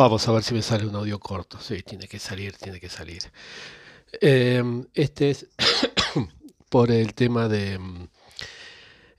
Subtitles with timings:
[0.00, 1.60] Vamos a ver si me sale un audio corto.
[1.60, 3.20] Sí, tiene que salir, tiene que salir.
[4.18, 5.46] Em, este es
[6.70, 7.78] por el tema de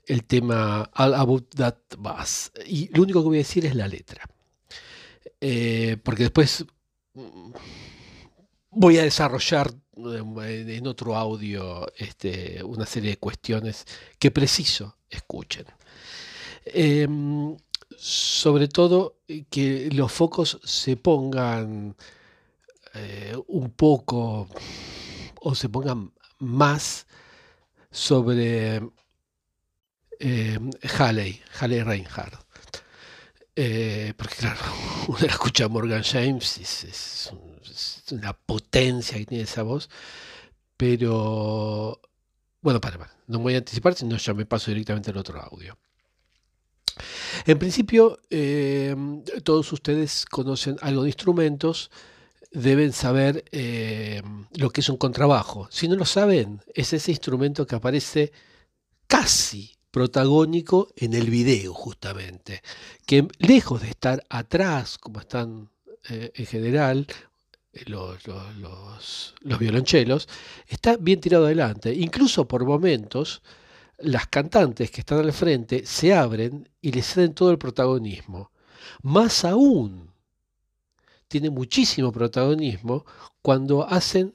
[0.06, 2.50] el tema All About That Bass.
[2.66, 4.28] Y lo único que voy a decir es la letra.
[5.40, 6.64] Eh, porque después
[7.14, 7.52] mm,
[8.70, 13.86] voy a desarrollar en otro audio este, una serie de cuestiones
[14.18, 15.66] que preciso escuchen.
[16.64, 17.56] Em,
[17.98, 21.96] sobre todo eh, que los focos se pongan
[22.94, 24.48] eh, un poco
[25.40, 27.06] o se pongan más
[27.90, 28.82] sobre
[30.18, 30.58] eh,
[30.98, 32.44] Halley, Halley Reinhardt.
[34.16, 34.60] porque claro,
[35.08, 37.32] uno escucha a Morgan James, es, es,
[38.12, 39.88] una potencia que tiene esa voz,
[40.76, 42.00] pero
[42.60, 45.78] bueno, para, para, no voy a anticipar, sino ya me paso directamente al otro audio.
[47.46, 48.94] En principio, eh,
[49.42, 51.90] todos ustedes conocen algo de instrumentos,
[52.52, 54.22] deben saber eh,
[54.54, 55.68] lo que es un contrabajo.
[55.70, 58.32] Si no lo saben, es ese instrumento que aparece
[59.06, 62.62] casi protagónico en el video, justamente,
[63.06, 65.70] que lejos de estar atrás, como están
[66.08, 67.06] eh, en general
[67.86, 70.28] los, los, violonchelos,
[70.66, 71.94] está bien tirado adelante.
[71.94, 73.42] Incluso por momentos
[74.02, 78.50] las cantantes que están al frente se abren y les ceden todo el protagonismo.
[79.02, 80.10] Más aún,
[81.28, 83.06] tiene muchísimo protagonismo
[83.40, 84.34] cuando hacen,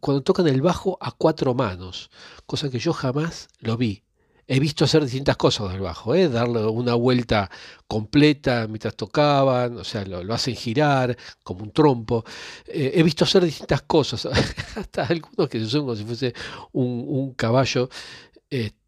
[0.00, 2.10] cuando tocan el bajo a cuatro manos,
[2.46, 4.02] cosa que yo jamás lo vi.
[4.50, 6.26] He visto hacer distintas cosas con el bajo, ¿eh?
[6.30, 7.50] darle una vuelta
[7.86, 12.24] completa mientras tocaban, o sea, lo, hacen girar como un trompo.
[12.66, 14.24] Eh, he visto hacer distintas cosas,
[14.76, 16.32] hasta algunos que se son como si fuese
[16.72, 17.90] un caballo.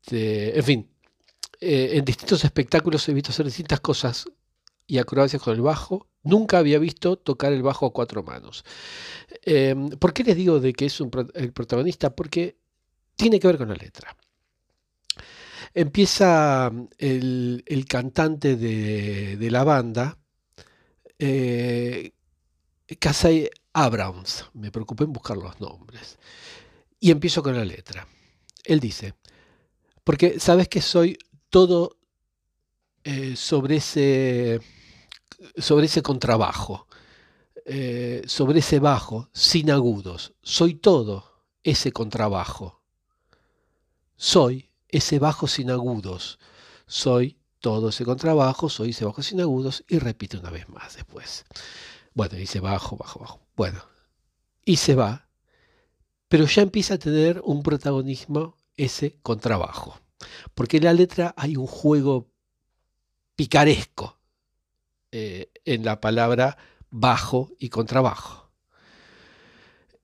[0.03, 0.91] Este, en fin,
[1.61, 4.25] eh, en distintos espectáculos he visto hacer distintas cosas
[4.87, 6.09] y acrobacias con el bajo.
[6.23, 8.65] Nunca había visto tocar el bajo a cuatro manos.
[9.43, 11.01] Em, ¿Por qué les digo de que es
[11.35, 12.15] el protagonista?
[12.15, 12.57] Porque
[13.17, 14.17] tiene que ver con la letra.
[15.73, 20.19] Empieza el, cantante de, la banda,
[21.19, 22.13] eh,
[22.99, 26.19] Casey Abrams, me preocupé en buscar los nombres,
[26.99, 28.07] y empiezo con la letra.
[28.65, 29.15] Él dice,
[30.11, 31.17] porque sabes que soy
[31.51, 31.97] todo
[33.05, 34.61] eh, sobre, ese,
[35.57, 36.89] sobre ese contrabajo,
[37.65, 40.35] eh, sobre ese bajo, sin agudos.
[40.43, 42.83] Soy todo ese contrabajo.
[44.17, 46.41] Soy ese bajo sin agudos.
[46.89, 51.45] Soy todo ese contrabajo, soy ese bajo sin agudos y repite una vez más después.
[52.15, 53.47] Bueno, dice bajo, bajo, bajo.
[53.55, 53.81] Bueno,
[54.65, 55.29] y se va,
[56.27, 60.01] pero ya empieza a tener un protagonismo ese contrabajo.
[60.55, 62.31] Porque en la letra hay un juego
[63.37, 64.19] picaresco
[65.13, 66.57] eh, en la palabra
[66.91, 68.51] bajo y contrabajo.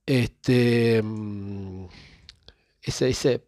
[0.05, 1.87] Este, mm,
[2.83, 3.47] ese,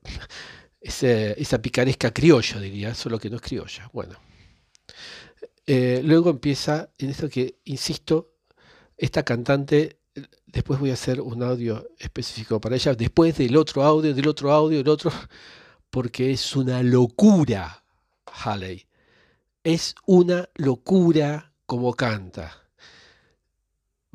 [0.81, 3.89] esa picaresca criolla, diría, solo que no es criolla.
[3.93, 4.19] Bueno.
[5.67, 8.33] Eh, luego empieza en esto que, insisto,
[8.97, 9.99] esta cantante,
[10.47, 14.53] después voy a hacer un audio específico para ella, después del otro audio, del otro
[14.53, 15.11] audio, del otro,
[15.91, 17.85] porque es una locura,
[18.27, 18.87] Halley.
[19.65, 22.69] Es una locura como canta.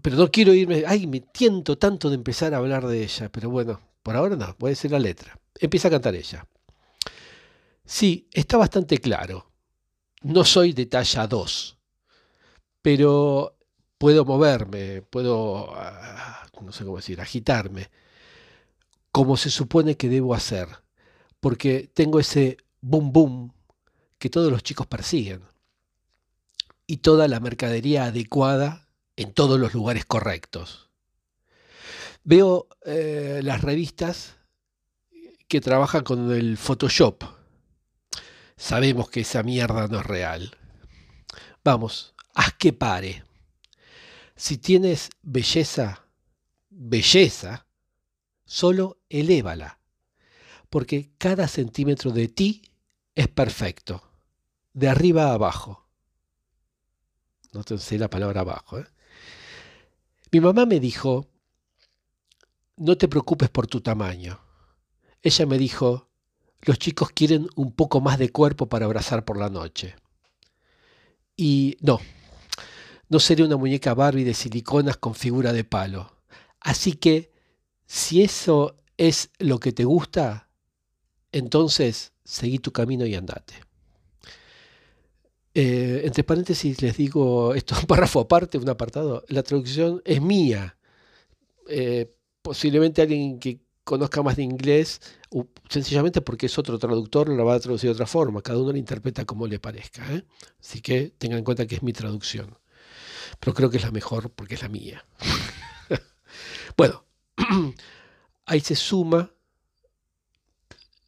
[0.01, 3.49] Pero no quiero irme, ay, me tiento tanto de empezar a hablar de ella, pero
[3.49, 5.39] bueno, por ahora no, voy a decir la letra.
[5.59, 6.45] Empieza a cantar ella.
[7.85, 9.51] Sí, está bastante claro.
[10.23, 11.77] No soy de talla 2,
[12.81, 13.57] pero
[14.03, 17.89] puedo moverme, puedo, ah, no sé cómo decir, agitarme,
[19.13, 20.67] como se supone que debo hacer
[21.39, 23.53] porque tengo ese boom boom
[24.19, 25.43] que todos los chicos persiguen
[26.85, 30.89] y toda la mercadería adecuada en todos los lugares correctos.
[32.25, 34.35] Veo eh, las revistas
[35.47, 37.23] que trabajan con el Photoshop.
[38.57, 40.57] Sabemos que esa mierda no es real.
[41.63, 43.23] Vamos, haz que pare.
[44.43, 46.05] Si tienes belleza,
[46.69, 47.65] belleza,
[48.43, 49.79] solo elévala
[50.69, 52.61] porque cada centímetro de ti
[53.15, 54.03] es perfecto,
[54.73, 55.87] de arriba a abajo.
[57.53, 58.79] No te sé la palabra abajo.
[58.79, 58.85] ¿eh?
[60.33, 61.29] Mi mamá me dijo,
[62.75, 64.41] no te preocupes por tu tamaño.
[65.21, 66.09] Ella me dijo,
[66.63, 69.95] los chicos quieren un poco más de cuerpo para abrazar por la noche.
[71.37, 72.01] Y no,
[73.13, 76.17] no seré una muñeca Barbie de siliconas con figura de palo.
[76.59, 77.31] Así que,
[77.85, 80.49] si eso es lo que te gusta,
[81.31, 83.53] entonces seguí tu camino y andate.
[85.53, 90.19] Eh, entre paréntesis les digo, esto es un párrafo aparte, un apartado, la traducción es
[90.19, 90.75] mía.
[91.69, 95.01] Eh, posiblemente alguien que conozca más de inglés,
[95.69, 98.77] sencillamente porque es otro traductor, lo va a traducir de otra forma, cada uno lo
[98.79, 100.15] interpreta como le parezca.
[100.15, 100.23] ¿eh?
[100.59, 102.57] Así que tengan en cuenta que es mi traducción.
[103.43, 105.05] Pero creo que es la mejor porque es la mía.
[106.77, 107.03] bueno,
[108.45, 109.33] ahí se suma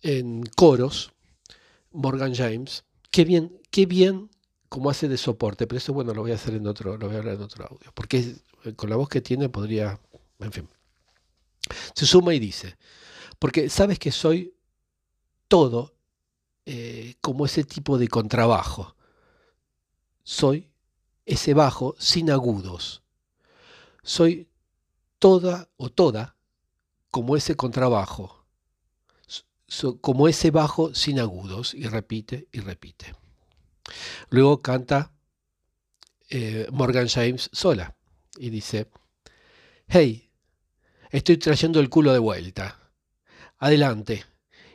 [0.02, 1.14] en coros
[1.94, 2.84] Morgan James.
[3.10, 4.30] Qué bien, qué bien
[4.68, 7.16] como hace de soporte, pero eso bueno lo voy a hacer en otro, lo voy
[7.16, 8.36] a hablar en otro audio, porque
[8.76, 9.98] con la voz que tiene podría,
[10.40, 10.68] en fin.
[11.94, 12.76] Se suma y dice,
[13.40, 14.54] porque sabes que soy
[15.48, 15.96] todo
[16.66, 18.98] eh, como ese tipo de contrabajo.
[20.24, 20.68] Soy
[21.25, 23.04] ese bajo sin agudos.
[24.04, 24.50] Soy
[25.19, 26.36] toda o toda
[27.12, 28.45] como ese contrabajo,
[30.01, 33.16] como ese bajo sin agudos, y repite y repite.
[34.30, 35.12] Luego canta
[36.30, 37.95] eh, Morgan James sola
[38.38, 38.89] y dice,
[39.88, 40.31] hey,
[41.10, 42.92] estoy trayendo el culo de vuelta.
[43.57, 44.25] Adelante.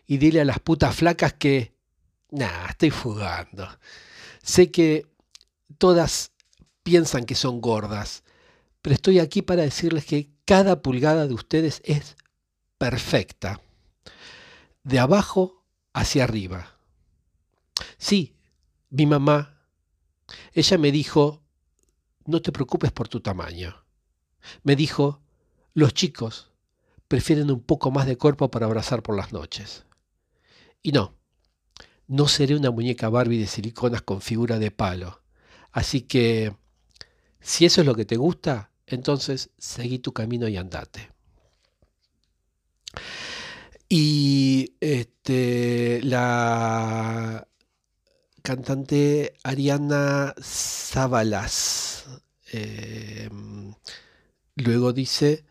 [0.06, 1.74] Y dile a las putas flacas que...
[2.30, 3.68] Nah, estoy fugando.
[4.42, 5.06] Sé que
[5.78, 6.29] todas
[6.90, 8.24] piensan que son gordas,
[8.82, 12.16] pero estoy aquí para decirles que cada pulgada de ustedes es
[12.78, 13.60] perfecta.
[14.82, 16.80] De abajo hacia arriba.
[17.96, 18.34] Sí,
[18.88, 19.62] mi mamá,
[20.52, 21.44] ella me dijo,
[22.26, 23.84] no te preocupes por tu tamaño.
[24.64, 25.22] Me dijo,
[25.74, 26.50] los chicos
[27.06, 29.84] prefieren un poco más de cuerpo para abrazar por las noches.
[30.82, 31.14] Y no,
[32.08, 35.22] no seré una muñeca Barbie de siliconas con figura de palo.
[35.70, 36.56] Así que,
[37.40, 41.10] si eso es lo que te gusta, entonces seguí tu camino y andate.
[43.88, 47.46] Y este, la
[48.42, 52.06] cantante Ariana Zavalas.
[52.52, 53.74] Em,
[54.56, 55.44] luego dice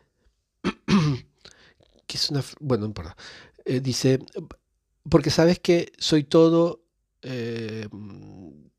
[2.08, 2.44] que es una...
[2.60, 3.14] Bueno, perdón.
[3.66, 4.20] Eh, dice,
[5.10, 6.84] porque sabes que soy todo
[7.22, 8.70] em,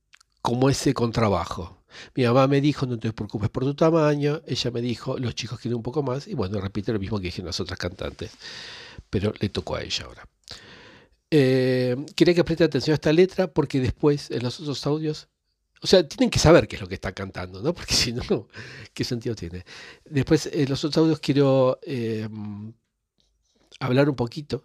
[0.42, 1.79] como ese contrabajo.
[2.14, 4.42] Mi mamá me dijo, no te preocupes por tu tamaño.
[4.46, 6.28] Ella me dijo, los chicos quieren un poco más.
[6.28, 8.32] Y bueno, repite lo mismo que dijeron las otras cantantes.
[9.08, 10.28] Pero le tocó a ella ahora.
[11.30, 15.28] Eh, quería que preste atención a esta letra porque después en los otros audios,
[15.80, 17.72] o sea, tienen que saber qué es lo que está cantando, ¿no?
[17.74, 18.48] Porque si no,
[18.92, 19.64] ¿qué sentido tiene?
[20.04, 22.28] Después en los otros audios quiero eh,
[23.78, 24.64] hablar un poquito.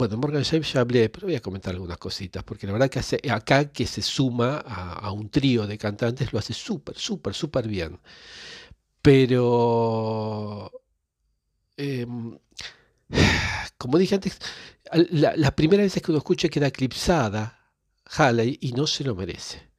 [0.00, 3.00] Bueno, Morgan James ya hablé, pero voy a comentar algunas cositas, porque la verdad que
[3.00, 7.68] hace, acá que se suma a, un trío de cantantes lo hace súper, súper, súper
[7.68, 8.00] bien.
[9.02, 10.72] Pero,
[11.76, 12.38] em,
[13.76, 14.38] como dije antes,
[15.10, 17.70] la, primera vez que uno escucha queda eclipsada
[18.06, 19.70] Halley y no se lo merece.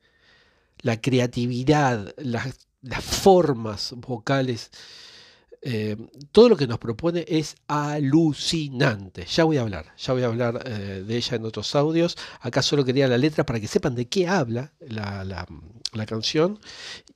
[0.82, 2.54] La creatividad, las,
[3.02, 4.70] formas vocales,
[5.62, 5.96] eh,
[6.32, 9.26] todo lo que nos propone es alucinante.
[9.26, 12.18] Ya voy a hablar, ya voy a hablar eh, de ella en otros audios.
[12.40, 15.46] Acá solo quería la letra para que sepan de qué habla la,
[16.08, 16.60] canción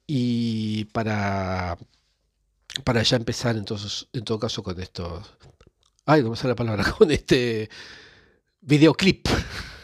[0.05, 1.77] y para,
[2.83, 3.65] para ya empezar en
[4.23, 5.35] todo caso con estos
[6.05, 7.69] Ay, no me sale la palabra, con este
[8.61, 9.27] videoclip.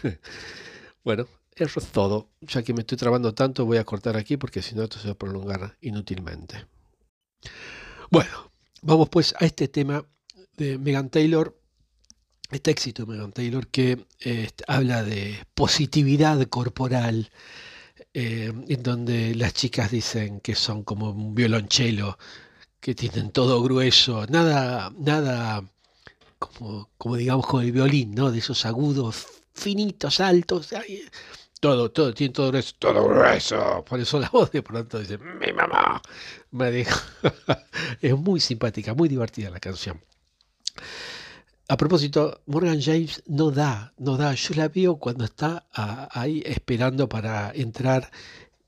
[1.04, 2.30] bueno, eso es todo.
[2.42, 5.08] Ya que me estoy trabando tanto, voy a cortar aquí porque si no, esto se
[5.08, 6.68] va a prolongar inútilmente.
[8.12, 8.51] Bueno,
[8.82, 10.06] vamos pues a este tema
[10.58, 11.58] de Megan Taylor,
[12.52, 17.32] este éxito de Megan Taylor que este, habla de positividad corporal,
[18.14, 22.18] eh, en donde las chicas dicen que son como un violonchelo,
[22.80, 25.64] que tienen todo grueso, nada, nada
[26.40, 28.32] como, como digamos con el violín, ¿no?
[28.32, 30.70] De esos agudos finitos, altos,
[31.60, 33.86] todo, todo, tiene todo grueso, todo grueso.
[33.88, 36.02] Por eso la voz de pronto dice, mi mamá
[36.52, 37.00] me dijo.
[38.02, 40.02] es muy simpática, muy divertida la canción.
[41.68, 44.34] A propósito, Morgan James no da, no da.
[44.34, 48.12] Yo la veo cuando está ahí esperando para entrar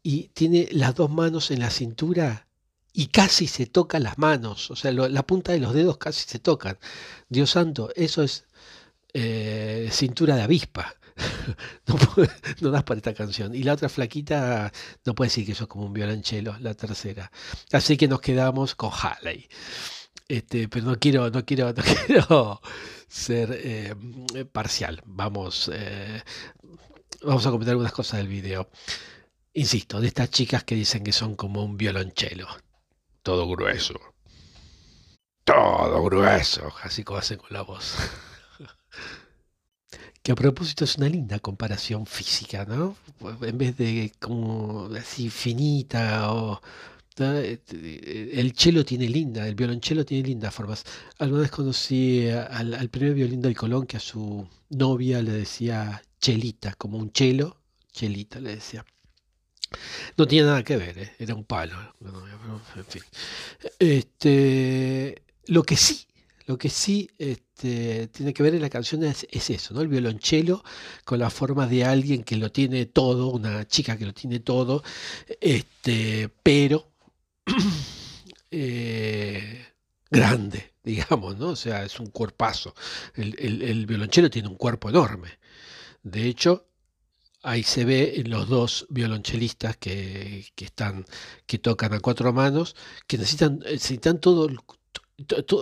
[0.01, 2.47] y tiene las dos manos en la cintura
[2.93, 6.39] y casi se tocan las manos, o sea, la punta de los dedos casi se
[6.39, 6.77] tocan.
[7.27, 8.45] Dios santo, eso es
[9.13, 10.95] eh, cintura de avispa.
[12.61, 13.53] no, das para esta canción.
[13.55, 14.71] Y la otra flaquita
[15.05, 17.31] no puede decir que eso es como un violonchelo, la tercera.
[17.71, 19.47] Así que nos quedamos con Halley.
[20.27, 22.61] Este, pero no quiero, no quiero, no quiero
[23.07, 23.95] ser eh,
[24.51, 25.01] parcial.
[25.05, 26.21] Vamos, eh,
[27.23, 28.69] vamos a comentar algunas cosas del video.
[29.53, 32.47] Insisto, de estas chicas que dicen que son como un violonchelo
[33.23, 33.99] todo grueso.
[35.45, 37.95] Todo grueso, así como hacen con la voz.
[40.23, 42.95] que a propósito es una linda comparación física, ¿no?
[43.41, 46.61] En vez de como así finita o
[47.17, 50.83] el cello tiene linda, el violonchelo tiene lindas formas.
[51.19, 56.73] Alguna vez conocí al, primer violín del Colón que a su novia le decía chelita,
[56.75, 57.57] como un chelo,
[57.91, 58.85] chelita le decía.
[60.17, 61.13] No tiene nada que ver, ¿eh?
[61.19, 61.75] era un palo.
[62.75, 63.03] En fin.
[63.77, 66.07] Este, lo que sí,
[66.45, 67.09] lo que sí
[68.11, 69.81] tiene que ver en la canción es, eso, ¿no?
[69.81, 70.63] El violonchelo
[71.05, 74.83] con la forma de alguien que lo tiene todo, una chica que lo tiene todo,
[75.41, 76.91] este, pero
[78.51, 79.65] eh,
[80.09, 81.49] grande, digamos, ¿no?
[81.49, 82.75] O sea, es un cuerpazo.
[83.15, 85.39] El, el violonchelo tiene un cuerpo enorme.
[86.03, 86.67] De hecho,
[87.43, 91.05] ahí se ve en los dos violonchelistas que, están,
[91.45, 94.49] que tocan a cuatro manos, que necesitan, necesitan todo,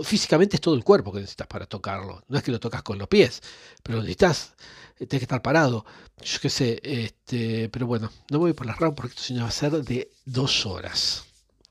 [0.03, 2.23] físicamente es todo el cuerpo que necesitas para tocarlo.
[2.27, 3.41] No es que lo tocas con los pies,
[3.83, 4.53] pero necesitas,
[4.99, 5.85] eh, tienes que estar parado.
[6.23, 9.51] Yo qué sé, este, pero bueno, no voy por las ramas porque esto va a
[9.51, 11.25] ser de dos horas.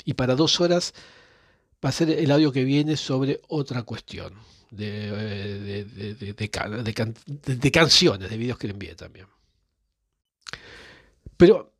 [0.04, 0.94] Y para dos horas
[1.84, 4.34] va a ser el audio que viene sobre otra cuestión.
[4.70, 6.34] De, de,
[7.34, 9.26] de canciones, de videos que le envié también.
[11.37, 11.72] Pero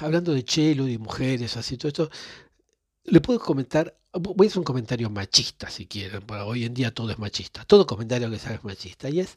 [0.00, 2.10] hablando de chelo, de mujeres, así todo esto,
[3.04, 7.10] le puedo comentar, voy a hacer un comentario machista si quieren, hoy en día todo
[7.10, 9.36] es machista, todo comentario que sea es machista, y es,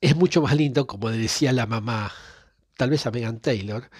[0.00, 2.12] es mucho más lindo, como decía la mamá,
[2.76, 3.90] tal vez a Megan Taylor,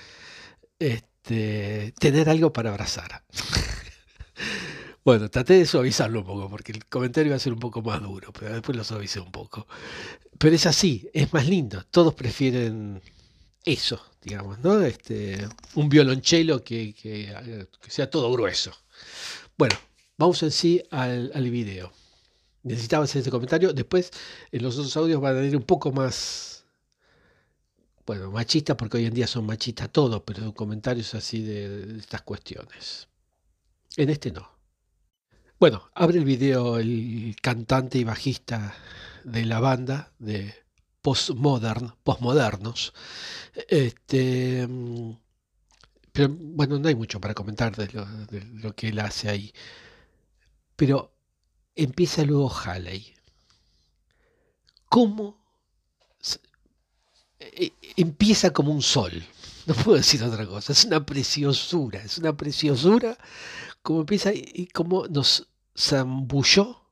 [0.79, 3.25] este, tener algo para abrazar.
[5.05, 8.01] Bueno, traté de suavizarlo un poco, porque el comentario iba a ser un poco más
[8.01, 9.67] duro, pero después lo suavicé un poco.
[10.39, 11.85] Pero es así, es más lindo.
[11.91, 13.03] Todos prefieren
[13.65, 14.81] eso, digamos, ¿no?
[14.83, 18.73] Este, un violonchelo que, que, sea todo grueso.
[19.59, 19.75] Bueno,
[20.17, 21.93] vamos en sí al, al video.
[22.63, 23.73] Necesitaba hacer este comentario.
[23.73, 24.11] Después,
[24.53, 26.65] en los otros audios van a ir un poco más,
[28.07, 33.09] bueno, machistas, porque hoy en día son machistas todos, pero comentarios así de estas cuestiones.
[33.97, 34.49] En este no.
[35.59, 38.75] Bueno, abre el video el cantante y bajista
[39.25, 40.62] de la banda de
[41.03, 42.95] postmodern, postmodernos.
[43.69, 44.67] Este,
[46.13, 47.89] pero bueno, no hay mucho para comentar de
[48.63, 49.53] lo, que él hace ahí.
[50.77, 51.13] Pero
[51.75, 53.15] empieza luego Halley.
[54.89, 55.43] ¿Cómo
[57.39, 59.13] e, empieza como un sol?
[59.67, 60.73] No puedo decir otra cosa.
[60.73, 63.17] Es una preciosura, es una preciosura
[63.83, 66.83] como empieza y como nos zambulló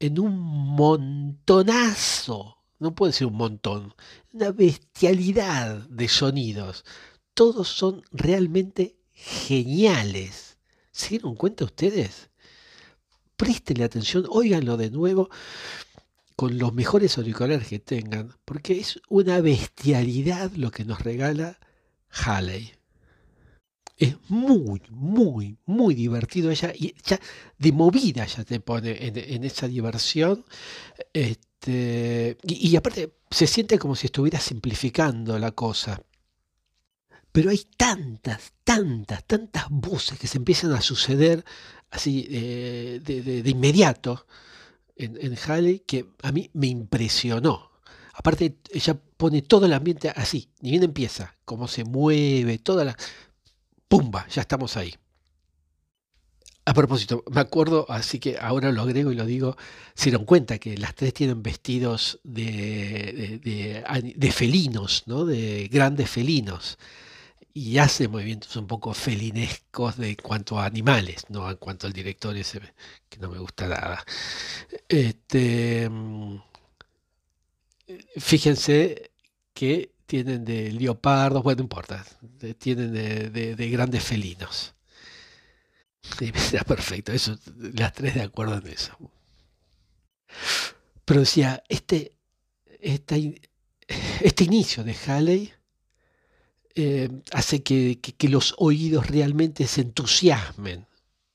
[0.00, 0.38] en un
[0.76, 3.94] montonazo, no puedo decir un montón,
[4.32, 6.84] una bestialidad de sonidos.
[7.34, 10.56] Todos son realmente geniales.
[10.90, 12.30] ¿Se dieron cuenta ustedes?
[13.36, 15.30] Prestenle atención, óiganlo de nuevo
[16.36, 21.58] con los mejores auriculares que tengan, porque es una bestialidad lo que nos regala
[22.08, 22.72] Halley.
[23.98, 27.20] Es muy, muy, muy divertido ella y ya
[27.58, 30.46] de movida ya te pone en, esa diversión.
[31.12, 36.02] Este, y, aparte se siente como si estuviera simplificando la cosa.
[37.32, 41.44] Pero hay tantas, tantas, tantas voces que se empiezan a suceder
[41.90, 44.26] así eh, de, inmediato
[44.96, 47.70] en, en Halley que a mí me impresionó.
[48.14, 52.96] Aparte, ella pone todo el ambiente así, ni bien empieza, cómo se mueve, toda la
[53.90, 54.24] ¡Pumba!
[54.28, 54.94] Ya estamos ahí.
[56.66, 59.56] A propósito, me acuerdo, así que ahora lo agrego y lo digo,
[59.94, 63.82] se dieron cuenta que las tres tienen vestidos de,
[64.32, 65.24] felinos, ¿no?
[65.24, 66.78] de grandes felinos,
[67.52, 72.36] y hace movimientos un poco felinescos de cuanto a animales, no en cuanto al director
[72.36, 72.60] ese
[73.08, 74.04] que no me gusta nada.
[74.88, 76.36] Este, mm,
[78.18, 79.10] fíjense
[79.54, 82.04] que tienen de leopardos, bueno, no importa,
[82.58, 84.74] tienen de, grandes felinos.
[86.20, 88.96] Está perfecto, eso, las tres de acuerdo en eso.
[91.04, 92.12] Pero decía, este,
[92.80, 93.40] este,
[94.20, 95.52] este inicio de Halley
[96.74, 100.86] eh, hace que, los oídos realmente se entusiasmen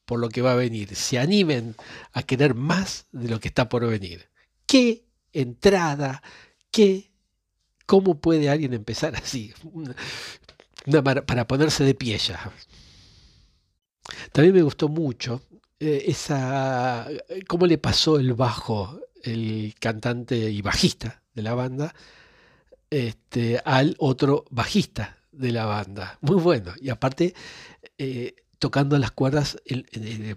[0.05, 1.75] por lo que va a venir, se animen
[2.13, 4.29] a querer más de lo que está por venir.
[4.67, 5.03] ¿Qué
[5.34, 6.22] entrada?
[6.72, 7.12] ¿Qué?
[7.86, 9.53] ¿Cómo puede alguien empezar así?
[11.25, 12.51] para ponerse de pie ya.
[14.32, 15.42] También me gustó mucho
[15.80, 17.08] eh, esa
[17.48, 21.94] cómo le pasó el bajo el cantante y bajista de la banda
[22.90, 26.18] este, al otro bajista de la banda.
[26.22, 26.74] Muy bueno.
[26.80, 27.34] Y aparte,
[27.98, 29.58] eh, tocando las cuerdas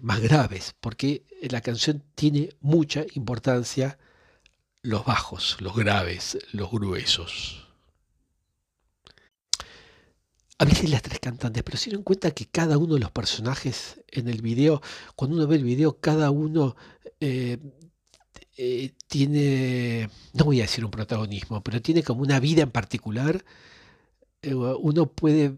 [0.01, 3.99] más graves, porque la canción tiene mucha importancia
[4.83, 7.68] los bajos, los graves, los gruesos.
[10.61, 14.01] A veces las tres cantantes, pero si en cuenta que cada uno de los personajes
[14.09, 14.83] en el video,
[15.15, 16.75] cuando uno ve el video, cada uno
[17.21, 17.59] eh,
[18.57, 23.45] eh, tiene, no voy a decir un protagonismo, pero tiene como una vida en particular.
[24.43, 25.57] Eh, uno puede,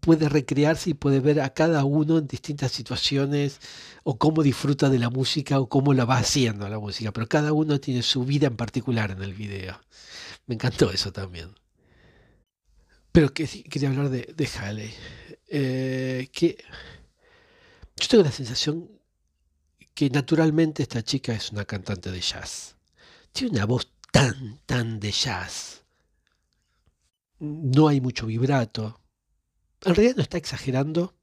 [0.00, 3.60] puede recrearse y puede ver a cada uno en distintas situaciones
[4.04, 7.52] o cómo disfruta de la música o cómo la va haciendo la música, pero cada
[7.52, 9.80] uno tiene su vida en particular en el video.
[10.46, 11.61] Me encantó eso también.
[13.12, 14.94] Pero que, quería hablar de, de.
[15.48, 16.56] Eh, que
[17.96, 18.90] yo tengo la sensación
[19.94, 22.76] que naturalmente esta chica es una cantante de jazz.
[23.32, 25.84] Tiene una voz tan, tan de jazz.
[27.38, 29.00] No hay mucho vibrato.
[29.84, 31.14] En realidad no está exagerando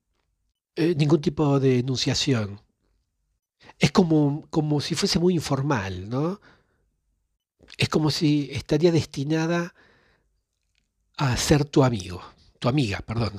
[0.75, 2.61] eh, ningún tipo de enunciación.
[3.79, 6.39] Es como, como si fuese muy informal, ¿no?
[7.77, 9.88] Es como si estaría destinada a
[11.37, 12.21] ser tu amigo,
[12.59, 13.33] tu amiga, perdón,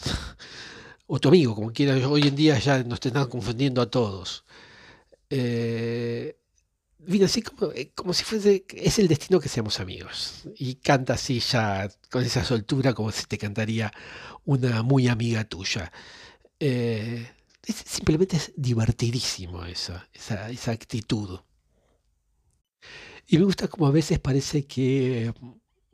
[1.07, 2.05] o tu amigo, como quieras.
[2.05, 4.45] Hoy en día ya nos están confundiendo a todos.
[5.29, 6.37] Eh,
[6.99, 10.43] vino así como, eh, como si fuese, es el destino que seamos amigos.
[10.57, 13.93] Y canta así ya con esa soltura como si te cantaría
[14.45, 15.91] una muy amiga tuya.
[16.61, 17.29] Eh,
[17.67, 21.41] simplemente es divertidísimo esa, esa actitud.
[23.27, 25.33] Y me gusta como a veces parece que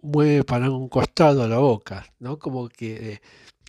[0.03, 2.39] mueve para un costado la boca, ¿no?
[2.39, 3.21] Como que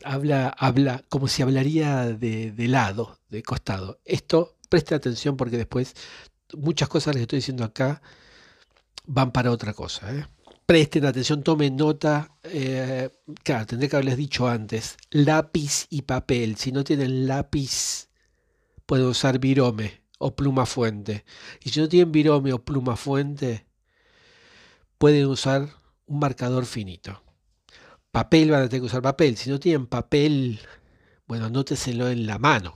[0.03, 3.99] habla, habla, como si hablaría de, de lado, de costado.
[4.05, 5.95] Esto, preste atención porque después
[6.55, 8.01] muchas cosas que estoy diciendo acá
[9.05, 10.13] van para otra cosa.
[10.13, 10.25] ¿eh?
[10.65, 12.31] Presten atención, tomen nota.
[12.43, 13.09] Eh,
[13.43, 16.57] claro, tendré que haberles dicho antes, lápiz y papel.
[16.57, 18.09] Si no tienen lápiz,
[18.85, 21.25] pueden usar virome o pluma fuente.
[21.63, 23.65] Y si no tienen virome o pluma fuente,
[24.97, 25.69] pueden usar
[26.07, 27.23] un marcador finito.
[28.11, 29.37] Papel van a tener que usar papel.
[29.37, 30.59] Si no tienen papel,
[31.27, 32.75] bueno, anóteselo en la mano.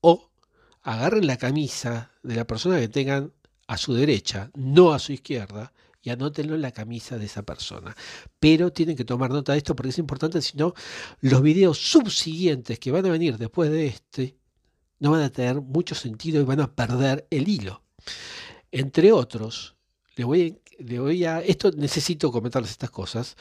[0.00, 0.30] O
[0.82, 3.32] agarren la camisa de la persona que tengan
[3.66, 7.96] a su derecha, no a su izquierda, y anótenlo en la camisa de esa persona.
[8.38, 10.74] Pero tienen que tomar nota de esto porque es importante, si no,
[11.22, 14.36] los videos subsiguientes que van a venir después de este
[15.00, 17.82] no van a tener mucho sentido y van a perder el hilo.
[18.70, 19.76] Entre otros,
[20.16, 23.36] le voy, le voy a, esto necesito comentarles estas cosas,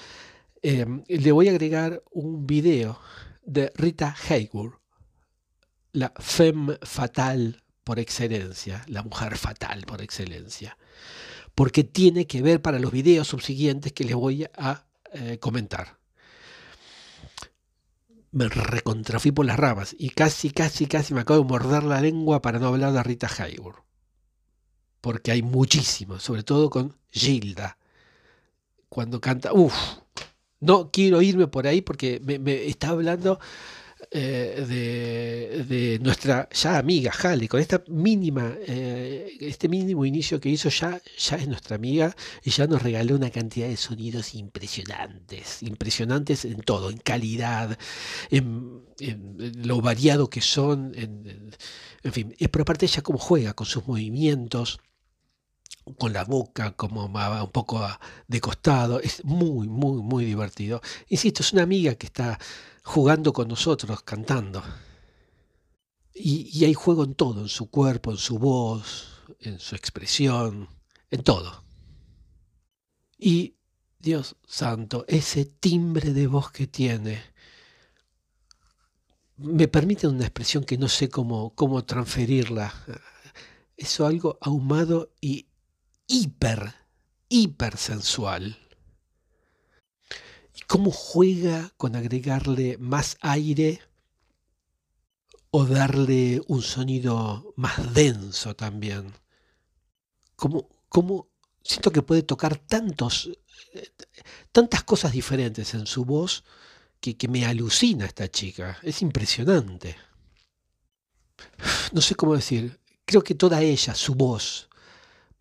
[0.62, 3.00] eh, le voy a agregar un video
[3.46, 4.80] de Rita Hayworth,
[5.92, 10.78] la femme fatal por excelencia, la mujer fatal por excelencia,
[11.54, 16.00] porque tiene que ver para los videos subsiguientes que les voy a eh, comentar.
[18.32, 22.42] Me recontrafí por las ramas y casi, casi, casi me acabo de morder la lengua
[22.42, 23.84] para no hablar de Rita Hayworth.
[25.04, 27.78] Porque hay muchísimo, sobre todo con Gilda.
[28.88, 29.76] Cuando canta, uff,
[30.62, 33.38] no quiero irme por ahí porque me, me está hablando
[34.12, 40.70] eh, de, nuestra ya amiga Jale, con esta mínima, eh, este mínimo inicio que hizo
[40.70, 46.46] ya, ya es nuestra amiga y ya nos regaló una cantidad de sonidos impresionantes, impresionantes
[46.46, 47.78] en todo, en calidad,
[48.30, 48.84] en,
[49.66, 51.52] lo variado que son, en,
[52.04, 54.80] en fin, pero aparte ella como juega con sus movimientos
[55.98, 57.86] con la boca como un poco
[58.28, 60.82] de costado, es muy, muy, muy divertido.
[61.10, 62.40] Insisto, es una amiga que está
[62.84, 64.64] jugando con nosotros, cantando.
[66.14, 70.70] Y, hay juego en todo, en su cuerpo, en su voz, en su expresión,
[71.10, 71.64] en todo.
[73.18, 73.56] Y,
[74.00, 77.22] Dios santo, ese timbre de voz que tiene,
[79.38, 82.74] me permite una expresión que no sé cómo, cómo transferirla.
[83.76, 85.48] Eso algo ahumado y
[86.08, 86.74] hiper,
[87.30, 88.58] hiper sensual.
[90.56, 93.82] ¿Y cómo juega con agregarle más aire
[95.50, 99.14] o darle un sonido más denso también?
[100.36, 101.30] ¿Cómo, cómo
[101.64, 103.30] siento que puede tocar tantos,
[104.52, 106.44] tantas cosas diferentes en su voz
[107.00, 108.78] que, que me alucina esta chica?
[108.84, 109.96] Es impresionante.
[111.92, 114.70] no sé cómo decir, creo que toda ella, su voz,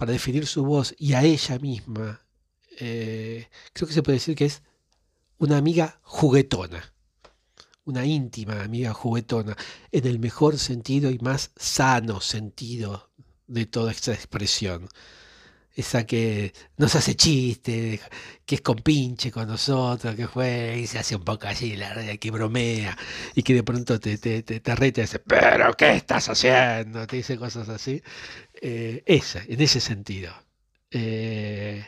[0.03, 2.27] para definir su voz y a ella misma,
[2.81, 4.61] eh, creo que se puede decir que es
[5.39, 6.93] una amiga juguetona,
[7.85, 9.57] una íntima amiga juguetona,
[9.93, 13.13] en el mejor sentido y más sano sentido
[13.47, 14.89] de toda esta expresión
[15.75, 18.01] esa que nos hace chiste,
[18.45, 22.31] que es compinche con nosotros, que fue y se hace un poco así, la que
[22.31, 22.97] bromea,
[23.35, 27.07] y que de pronto te, te, te, te reta dice, pero ¿qué estás haciendo?
[27.07, 28.03] Te dice cosas así.
[28.61, 30.33] Eh, esa, en ese sentido.
[30.91, 31.85] Eh,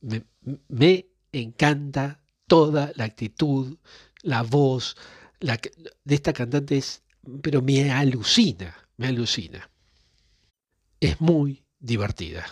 [0.00, 0.24] me,
[0.68, 3.78] me, encanta toda la actitud,
[4.22, 4.96] la voz
[5.40, 5.60] la,
[6.04, 7.02] de esta cantante, es,
[7.42, 9.70] pero me alucina, me alucina.
[11.00, 12.46] Es muy divertida.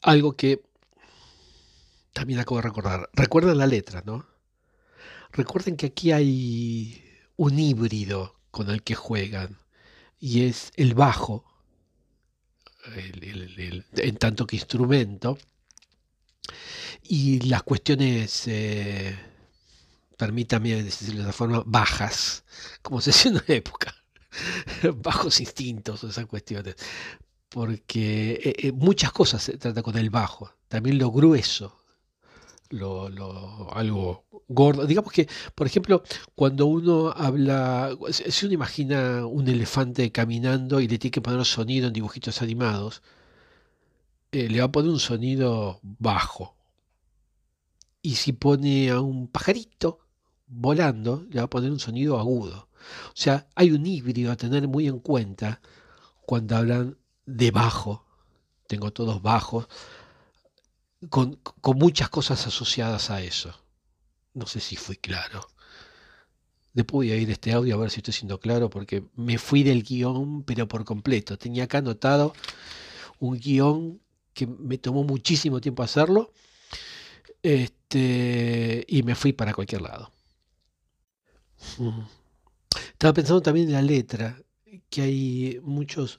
[0.00, 0.62] Algo que
[2.12, 3.10] también acabo de recordar.
[3.12, 4.26] Recuerden la letra, ¿no?
[5.30, 7.04] Recuerden que aquí hay
[7.36, 9.58] un híbrido con el que juegan
[10.18, 11.44] y es el bajo,
[13.96, 15.38] en tanto que instrumento,
[17.02, 19.18] y las cuestiones, eh,
[20.16, 22.44] permítame decirlo de esa forma, bajas,
[22.82, 23.94] como se decía en una época,
[24.96, 26.76] bajos instintos, esas cuestiones
[27.52, 31.84] porque eh, eh, muchas cosas se trata con el bajo, también lo grueso,
[32.70, 34.86] lo, algo gordo.
[34.86, 36.02] Digamos que, por ejemplo,
[36.34, 41.88] cuando uno habla, si uno imagina un elefante caminando y le tiene que poner sonido
[41.88, 43.02] en dibujitos animados,
[44.32, 46.56] eh, le va a poner un sonido bajo.
[48.00, 50.00] Y si pone a un pajarito
[50.46, 52.68] volando, le va a poner un sonido agudo.
[53.08, 55.60] O sea, hay un híbrido a tener muy en cuenta
[56.24, 58.04] cuando hablan de bajo,
[58.66, 59.68] tengo todos bajos,
[61.08, 61.38] con,
[61.76, 63.54] muchas cosas asociadas a eso.
[64.34, 65.46] No sé si fui claro.
[66.72, 69.62] Después voy a ir este audio a ver si estoy siendo claro, porque me fui
[69.62, 71.36] del guion, pero por completo.
[71.36, 72.32] Tenía acá anotado
[73.18, 74.00] un guion
[74.32, 76.32] que me tomó muchísimo tiempo hacerlo,
[77.42, 80.10] este, y me fui para cualquier lado.
[81.78, 82.00] Mm.
[82.92, 84.40] Estaba pensando también en la letra,
[84.88, 86.16] que hay muchos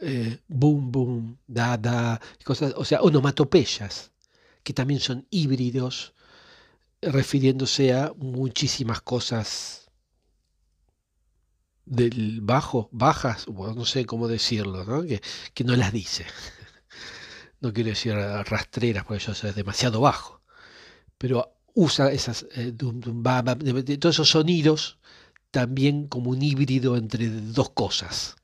[0.00, 4.12] eh, boom, boom, da, da, cosas, o sea, onomatopeyas,
[4.62, 6.14] que también son híbridos,
[7.02, 9.90] refiriéndose a muchísimas cosas
[11.84, 15.04] del bajo, bajas, no sé cómo decirlo.
[15.06, 15.22] Que,
[15.54, 16.26] que, no las dice.
[17.58, 20.42] No quiero decir rastreras, porque eso es demasiado bajo,
[21.16, 24.98] pero usa esas, eh, todos esos sonidos
[25.50, 28.36] también como un híbrido entre dos cosas.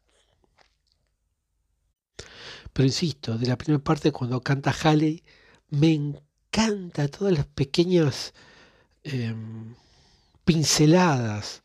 [2.72, 5.22] Pero insisto, de la primera parte cuando canta Halley,
[5.70, 8.34] me encanta todas las pequeñas
[9.04, 9.74] em,
[10.44, 11.62] pinceladas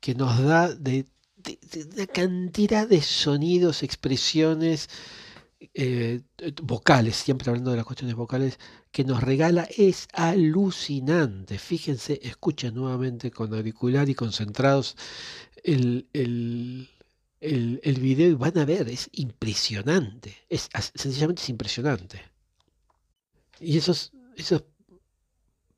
[0.00, 1.06] que nos da de,
[1.94, 4.88] una cantidad de sonidos, expresiones
[5.74, 6.22] eh,
[6.62, 8.58] vocales, siempre hablando de las cuestiones vocales,
[8.92, 11.58] que nos regala es alucinante.
[11.58, 14.96] Fíjense, escuchen nuevamente con auricular y concentrados
[15.64, 16.88] el
[17.40, 22.22] el, el, video y van a ver, es impresionante, es sencillamente es impresionante.
[23.60, 24.64] Y esos, esos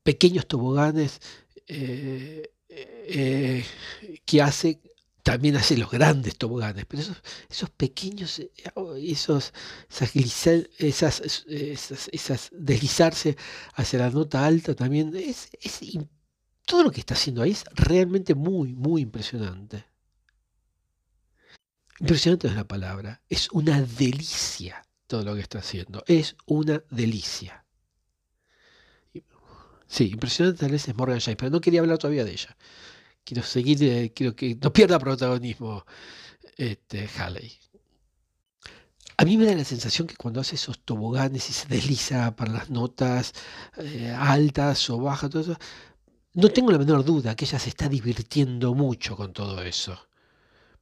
[0.03, 1.21] pequeños toboganes
[1.67, 3.65] eh, eh,
[4.25, 4.81] que hace,
[5.23, 7.17] también hace los grandes toboganes, pero esos,
[7.51, 8.51] esos pequeños, eh,
[9.03, 9.53] esos,
[9.89, 10.17] esas,
[10.79, 11.47] esas,
[12.13, 13.37] esas, deslizarse
[13.75, 15.81] hacia la nota alta también, es, es,
[16.65, 19.85] todo lo que está haciendo ahí es realmente muy, muy impresionante.
[22.01, 23.23] Impresionante es la palabra.
[23.29, 26.05] Es una delicia todo lo que está haciendo.
[26.07, 27.65] Es una delicia.
[29.87, 32.57] Sí, impresionante tal vez es Morgan James, pero no quería hablar todavía de ella.
[33.25, 35.85] Quiero seguir, eh, quiero que no pierda protagonismo
[36.57, 37.59] este, Halley.
[39.17, 42.53] A mí me da la sensación que cuando hace esos toboganes y se desliza para
[42.53, 43.33] las notas
[43.79, 45.31] eh, altas o bajas,
[46.35, 49.99] no tengo la menor duda que ella se está divirtiendo mucho con todo eso.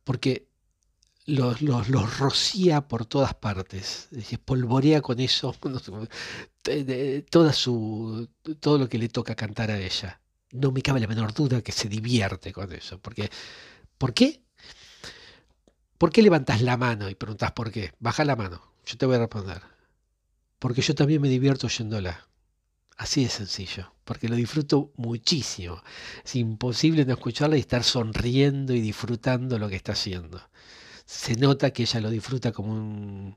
[0.05, 0.49] Porque
[1.27, 4.09] los, los, rocía por todas partes,
[4.45, 5.55] polvorea con eso
[7.31, 8.29] toda su,
[8.61, 10.21] todo lo que le toca cantar a ella.
[10.53, 13.01] No me cabe la menor duda que se divierte con eso.
[13.01, 13.31] Porque,
[13.99, 14.43] ¿Por qué?
[15.99, 17.93] ¿Por qué levantas la mano y preguntas por qué?
[17.99, 19.63] Baja la mano, yo te voy a responder.
[20.59, 22.29] Porque yo también me divierto oyéndola.
[22.97, 25.83] Así de sencillo, porque lo disfruto muchísimo.
[26.25, 30.41] Es imposible no escucharla y estar sonriendo y disfrutando lo que está haciendo
[31.07, 33.37] se nota que ella lo disfruta como un,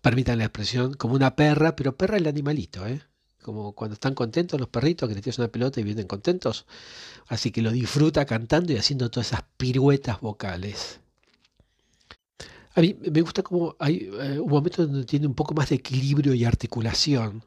[0.00, 3.02] permitan la expresión, como una perra, pero perra el animalito, ¿eh?
[3.42, 6.66] como cuando están contentos los perritos que le tiras una pelota y vienen contentos.
[7.28, 11.00] Así que lo disfruta cantando y haciendo todas esas piruetas vocales.
[12.74, 15.76] A mí me gusta como hay eh, un momento donde tiene un poco más de
[15.76, 17.44] equilibrio y articulación.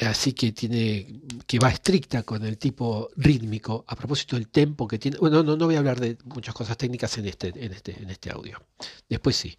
[0.00, 3.84] Así que tiene que va estricta con el tipo rítmico.
[3.86, 5.18] A propósito del tempo que tiene.
[5.18, 8.30] Bueno, no, voy a hablar de muchas cosas técnicas en este, en este, en este
[8.30, 8.62] audio.
[9.08, 9.56] Después sí.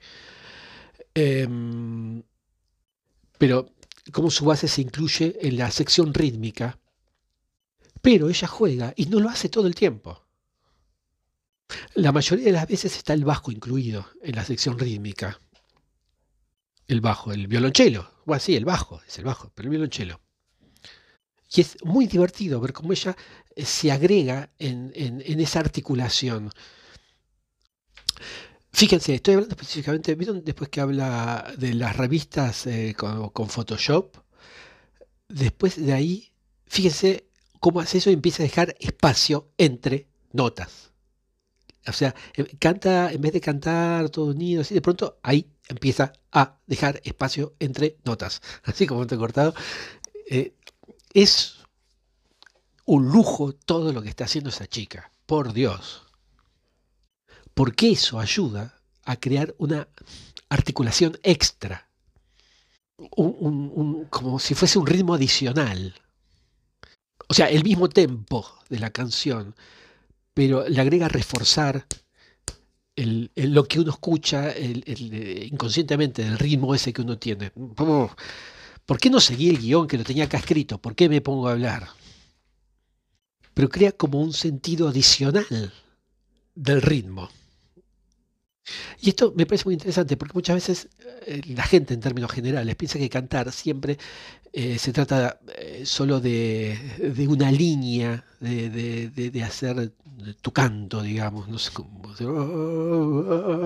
[1.14, 2.24] Em,
[3.38, 3.74] pero
[4.12, 6.80] como su base se incluye en la sección rítmica.
[8.02, 10.26] Pero ella juega y no lo hace todo el tiempo.
[11.94, 15.40] La mayoría de las veces está el bajo incluido en la sección rítmica.
[16.88, 18.11] El bajo, el violonchelo.
[18.26, 20.20] Bueno, sí, el bajo, es el bajo, pero el violonchelo.
[21.54, 23.16] Y es muy divertido ver cómo ella
[23.56, 24.92] eh, se agrega en,
[25.40, 26.50] esa articulación.
[28.72, 34.16] Fíjense, estoy hablando específicamente, ¿vieron después que habla de las revistas eh, con, con, Photoshop?
[35.28, 36.32] Después de ahí,
[36.68, 37.28] fíjense
[37.60, 40.92] cómo hace eso y empieza a dejar espacio entre notas.
[41.88, 46.14] O sea, eh, canta, en vez de cantar todo unido, así de pronto ahí empieza
[46.32, 48.42] a dejar espacio entre notas.
[48.64, 49.54] Así como te he cortado.
[50.30, 50.54] Eh,
[51.14, 51.58] es
[52.86, 55.12] un lujo todo lo que está haciendo esa chica.
[55.26, 56.04] Por Dios.
[57.54, 59.88] Porque eso ayuda a crear una
[60.50, 61.90] articulación extra.
[64.10, 65.96] como si fuese un ritmo adicional.
[67.28, 69.56] O sea, el mismo tempo de la canción
[70.34, 71.86] pero le agrega reforzar
[73.06, 77.52] lo que uno escucha eh, inconscientemente del ritmo ese que uno tiene.
[77.52, 80.82] ¿Por qué no seguí el guion que lo tenía acá escrito?
[80.82, 81.88] ¿Por qué me pongo a hablar?
[83.54, 85.74] Pero crea como un sentido adicional
[86.56, 87.30] del ritmo.
[89.02, 90.90] Y esto me parece muy interesante porque muchas veces
[91.26, 93.98] eh, la gente en términos generales piensa que cantar siempre
[94.54, 95.40] eh, se trata
[95.84, 96.78] solo de,
[97.28, 99.94] una línea de, hacer
[100.42, 102.14] tu canto, digamos, no sé cómo,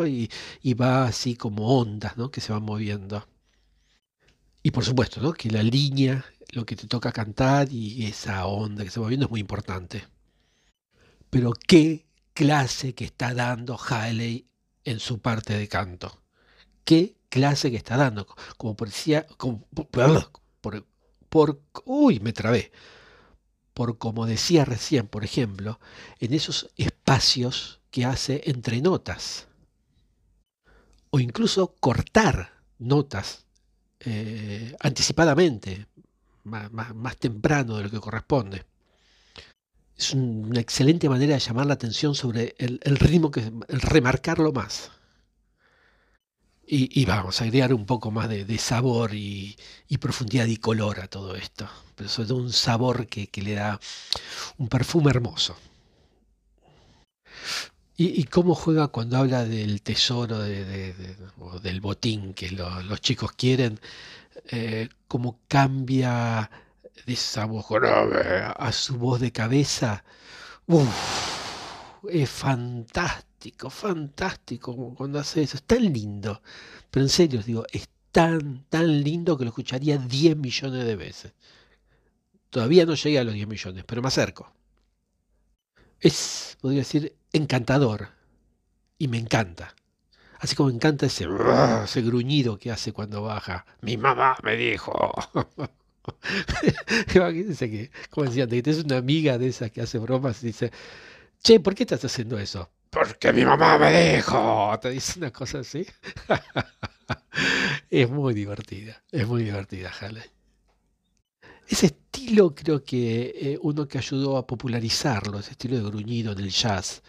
[0.05, 0.29] y,
[0.61, 2.31] y, va así como ondas ¿no?
[2.31, 3.27] que se van moviendo.
[4.63, 5.33] Y por supuesto, ¿no?
[5.33, 9.25] que la línea, lo que te toca cantar y esa onda que se va moviendo
[9.25, 10.05] es muy importante.
[11.29, 14.47] Pero qué clase que está dando Haley
[14.83, 16.21] en su parte de canto.
[16.83, 18.27] ¿Qué clase que está dando?
[18.57, 19.65] Como decía, como,
[20.61, 20.85] por,
[21.29, 22.71] por, uy, me trabé.
[23.75, 25.79] Por como decía recién, por ejemplo,
[26.19, 29.47] en esos espacios que hace entre notas.
[31.11, 33.45] O incluso cortar notas
[33.99, 35.85] eh, anticipadamente,
[36.43, 38.65] más, temprano de lo que corresponde
[39.97, 44.91] es una excelente manera de llamar la atención sobre el, ritmo, que, el remarcarlo más.
[46.67, 49.55] Y, vamos a agregar un poco más de, sabor y,
[49.99, 51.69] profundidad y color a todo esto.
[51.95, 53.79] Pero sobre todo un sabor que, le da
[54.57, 55.55] un perfume hermoso.
[57.97, 60.39] Y, cómo juega cuando habla del tesoro
[61.39, 63.79] o del botín que los chicos quieren,
[64.49, 66.49] eh, cómo cambia
[67.05, 70.03] de esa voz a su voz de cabeza,
[72.09, 73.34] es fantástico,
[73.69, 76.41] fantástico cuando hace eso, es tan lindo,
[76.89, 80.95] pero en serio os digo, es tan, tan lindo que lo escucharía 10 millones de
[80.95, 81.33] veces.
[82.49, 84.51] Todavía no llegué a los 10 millones, pero me acerco.
[85.99, 88.09] Es, podría decir, encantador
[88.97, 89.75] y me encanta.
[90.39, 91.27] Así como me encanta ese,
[91.83, 93.65] ese gruñido que hace cuando baja.
[93.81, 95.13] Mi mamá me dijo.
[97.15, 100.71] Imagínense que, como decía tienes una amiga de esas que hace bromas y dice,
[101.41, 102.69] che, ¿por qué estás haciendo eso?
[102.95, 104.79] Porque mi mamá me dijo.
[104.81, 105.85] Te dice una cosa así.
[107.89, 110.23] es muy divertida, es muy divertida, Halley.
[111.67, 116.49] Ese estilo creo que eh, uno que ayudó a popularizarlo, ese estilo de gruñido del
[116.49, 117.03] jazz,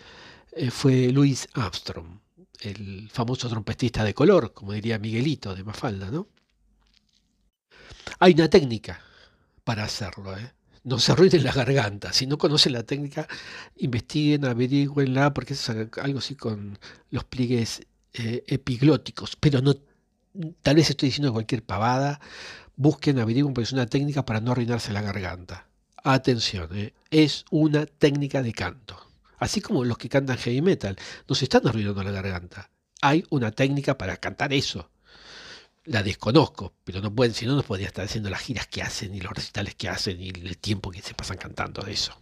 [0.50, 2.18] eh, fue Louis Armstrong,
[2.62, 6.26] el famoso trompetista de color, como diría Miguelito de Mafalda, ¿no?
[8.18, 9.00] Hay una técnica
[9.62, 10.36] para hacerlo.
[10.36, 10.52] ¿eh?
[10.86, 12.12] No se arruinen la garganta.
[12.12, 13.26] Si no conocen la técnica,
[13.74, 16.78] investiguen, averigüenla, porque es algo así con
[17.10, 17.80] los pliegues
[18.14, 19.34] eh, epiglóticos.
[19.34, 19.74] Pero no,
[20.62, 22.20] tal vez estoy diciendo cualquier pavada.
[22.76, 25.66] Busquen, averigüen, porque es una técnica para no arruinarse la garganta.
[26.04, 26.94] Atención, ¿eh?
[27.10, 28.96] es una técnica de canto.
[29.38, 30.96] Así como los que cantan heavy metal,
[31.28, 32.70] no se están arruinando la garganta.
[33.02, 34.88] Hay una técnica para cantar eso
[35.86, 39.14] la desconozco, pero no pueden, si no, no podría estar haciendo las giras que hacen
[39.14, 42.12] y los recitales que hacen y el tiempo que se pasan cantando de eso.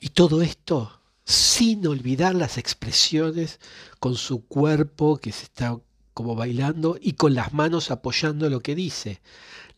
[0.00, 3.58] Y todo esto sin olvidar las expresiones
[3.98, 5.76] con su cuerpo que se está
[6.14, 9.20] como bailando y con las manos apoyando lo que dice.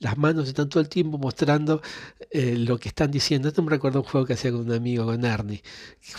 [0.00, 1.82] Las manos están todo el tiempo mostrando
[2.30, 3.48] eh, lo que están diciendo.
[3.48, 5.62] Esto me recuerda un juego que hacía con un amigo, con Ernie.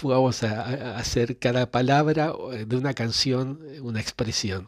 [0.02, 4.68] Jugábamos a, hacer cada palabra eh, de una canción, eh, una expresión.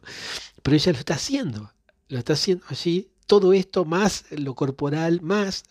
[0.63, 1.74] Pero ella lo está haciendo,
[2.08, 3.10] lo está haciendo allí.
[3.28, 5.63] Todo esto más lo corporal, más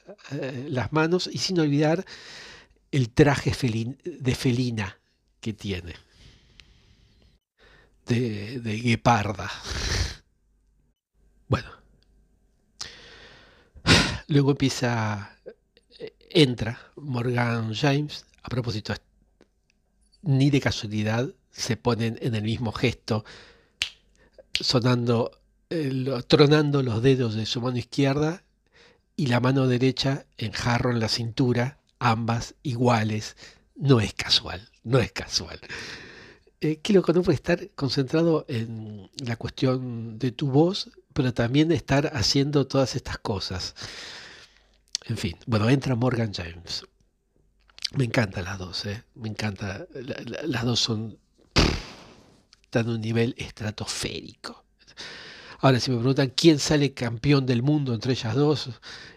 [0.67, 2.07] las manos y sin olvidar
[2.91, 4.99] el traje de felina
[5.41, 5.95] que tiene.
[8.07, 9.51] De, de gueparda.
[11.49, 11.80] Bueno,
[14.31, 15.37] Luego empieza,
[15.99, 18.95] eh, entra Morgan James, a propósito,
[20.23, 23.25] ni de casualidad se ponen en el mismo gesto,
[24.53, 25.33] sonando,
[25.69, 28.45] eh, tronando los dedos de su mano izquierda
[29.17, 33.37] y la mano derecha en jarro en la cintura, ambas iguales.
[33.75, 35.59] No es casual, no es casual.
[36.61, 42.13] Eh, que no puede estar concentrado en la cuestión de tu voz, pero también estar
[42.15, 43.75] haciendo todas estas cosas.
[45.07, 46.85] En fin, bueno, entra Morgan James.
[47.95, 49.03] Me encantan las dos, ¿eh?
[49.15, 49.87] me encanta.
[50.45, 51.19] las dos son.
[52.63, 54.65] están a un nivel estratosférico.
[55.61, 58.71] Ahora, si me preguntan quién sale campeón del mundo entre ellas dos,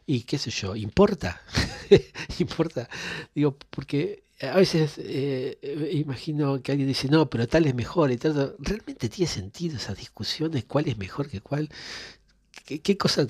[0.05, 1.41] y qué sé yo, ¿importa?
[2.39, 2.89] ¿Importa?
[3.33, 8.17] Digo, porque a veces eh, imagino que alguien dice, no, pero tal es mejor y
[8.17, 8.55] tal.
[8.59, 10.65] ¿Realmente tiene sentido esas discusiones?
[10.65, 11.69] ¿Cuál es mejor que cuál?
[12.65, 13.27] ¿Qué, cosa?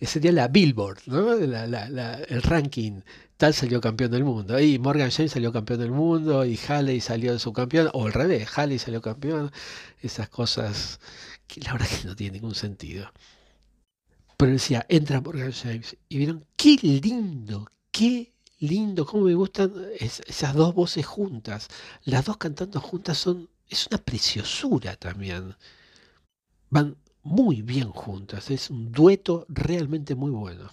[0.00, 1.32] Sería la Billboard, ¿no?
[1.32, 3.00] el ranking.
[3.36, 4.60] Tal salió campeón del mundo.
[4.60, 6.44] Y Morgan James salió campeón del mundo.
[6.44, 7.90] Y Halley salió subcampeón.
[7.94, 9.50] O al revés, Halley salió campeón.
[10.02, 11.00] Esas cosas
[11.48, 13.10] que la verdad que no tienen ningún sentido.
[14.36, 15.96] Pero decía, entra Morgan James.
[16.08, 19.04] Y vieron, qué lindo, qué lindo.
[19.04, 21.68] Cómo me gustan esas dos voces juntas.
[22.04, 23.48] Las dos cantando juntas son.
[23.68, 25.56] Es una preciosura también.
[26.70, 28.50] Van muy bien juntas.
[28.50, 30.70] Es un dueto realmente muy bueno.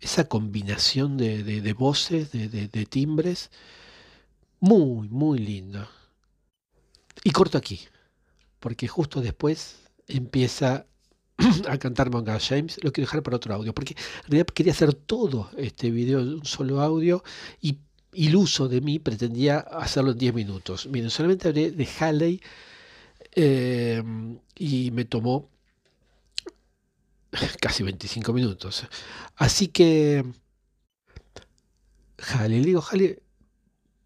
[0.00, 3.50] Esa combinación de, voces, de, timbres,
[4.60, 5.86] muy, muy lindo.
[7.22, 7.80] Y corto aquí,
[8.58, 9.76] porque justo después
[10.08, 10.86] empieza
[11.68, 12.82] a cantar Manga James.
[12.82, 16.34] Lo quiero dejar para otro audio, porque en realidad quería hacer todo este video de
[16.34, 17.22] un solo audio
[17.60, 17.78] y
[18.12, 20.86] iluso de mí pretendía hacerlo en 10 minutos.
[20.88, 22.40] Miren, solamente hablé de Halley
[23.34, 25.50] Em, y me tomó
[27.60, 28.86] casi 25 minutos.
[29.36, 30.24] Así que,
[32.18, 32.84] Halley, le digo,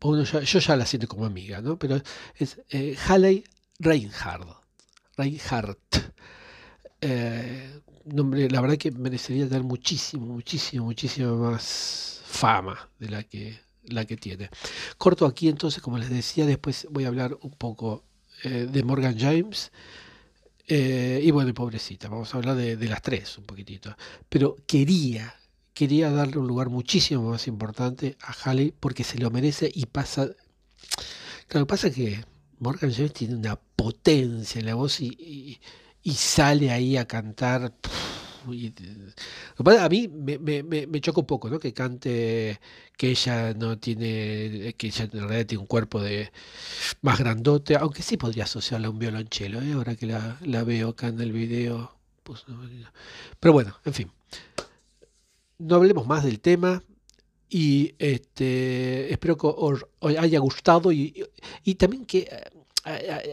[0.01, 1.79] bueno, yo, ya la siento como amiga, ¿no?
[1.79, 2.01] Pero
[2.37, 3.45] es eh, Halley
[3.79, 4.49] Reinhardt.
[5.17, 5.97] Reinhardt.
[7.01, 13.59] Eh, nombre, la verdad que merecería tener muchísimo, muchísimo, muchísimo más fama de la que,
[13.85, 14.51] la que tiene.
[14.99, 18.05] Corto aquí entonces, como les decía, después voy a hablar un poco
[18.43, 19.71] eh, de Morgan James.
[20.69, 23.97] Eh, y bueno, pobrecita, vamos a hablar de, las tres un poquitito.
[24.29, 25.35] Pero quería,
[25.75, 30.29] quería darle un lugar muchísimo más importante a Halley porque se lo merece y pasa...
[31.51, 32.25] Lo que pasa que
[32.59, 35.61] Morgan James tiene una potencia en la voz y,
[36.15, 37.73] sale ahí a cantar
[38.53, 41.59] a mí me, me, me, choca un poco, ¿no?
[41.59, 42.61] Que cante
[42.97, 46.33] que ella no tiene, que ella en realidad tiene un cuerpo de
[47.03, 49.73] más grandote, aunque sí podría asociarla a un violonchelo, ¿eh?
[49.73, 51.97] ahora que la, veo acá en el video.
[52.23, 52.45] Pues,
[53.41, 54.11] pero bueno, en fin.
[55.59, 56.83] No hablemos más del tema
[57.49, 61.25] y este espero que os, haya gustado y,
[61.65, 62.29] y también que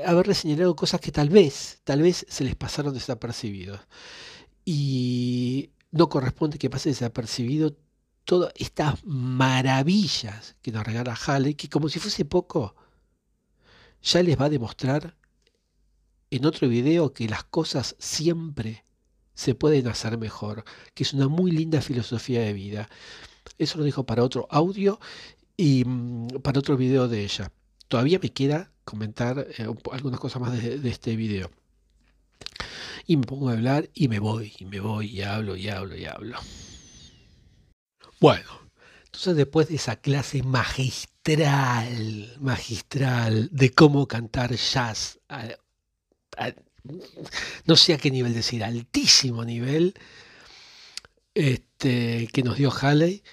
[0.05, 3.79] haberle señalado cosas que tal vez, tal vez se les pasaron desapercibidos
[4.65, 7.75] y no corresponde que pase desapercibido
[8.25, 12.75] todas estas maravillas que nos regala Halley, que como si fuese poco,
[14.01, 15.15] ya les va a demostrar
[16.31, 18.85] en otro video que las cosas siempre
[19.35, 22.89] se pueden hacer mejor, que es una muy linda filosofía de vida.
[23.57, 24.99] Eso lo dejo para otro audio
[25.57, 27.51] y mm, para otro video de ella.
[27.87, 31.51] Todavía me queda comentar eh, algunas cosas más de este video
[33.05, 35.95] y me pongo a hablar y me voy, y me voy, y hablo, y hablo,
[35.95, 36.39] y hablo.
[38.19, 38.49] Bueno,
[39.05, 45.19] entonces después de esa clase magistral, magistral de cómo cantar jazz,
[47.65, 49.93] no sé a qué nivel decir, altísimo nivel,
[51.33, 53.23] este, que nos dio Halley,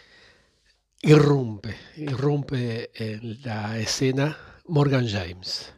[1.03, 5.73] irrumpe, irrumpe en la escena Morgan James.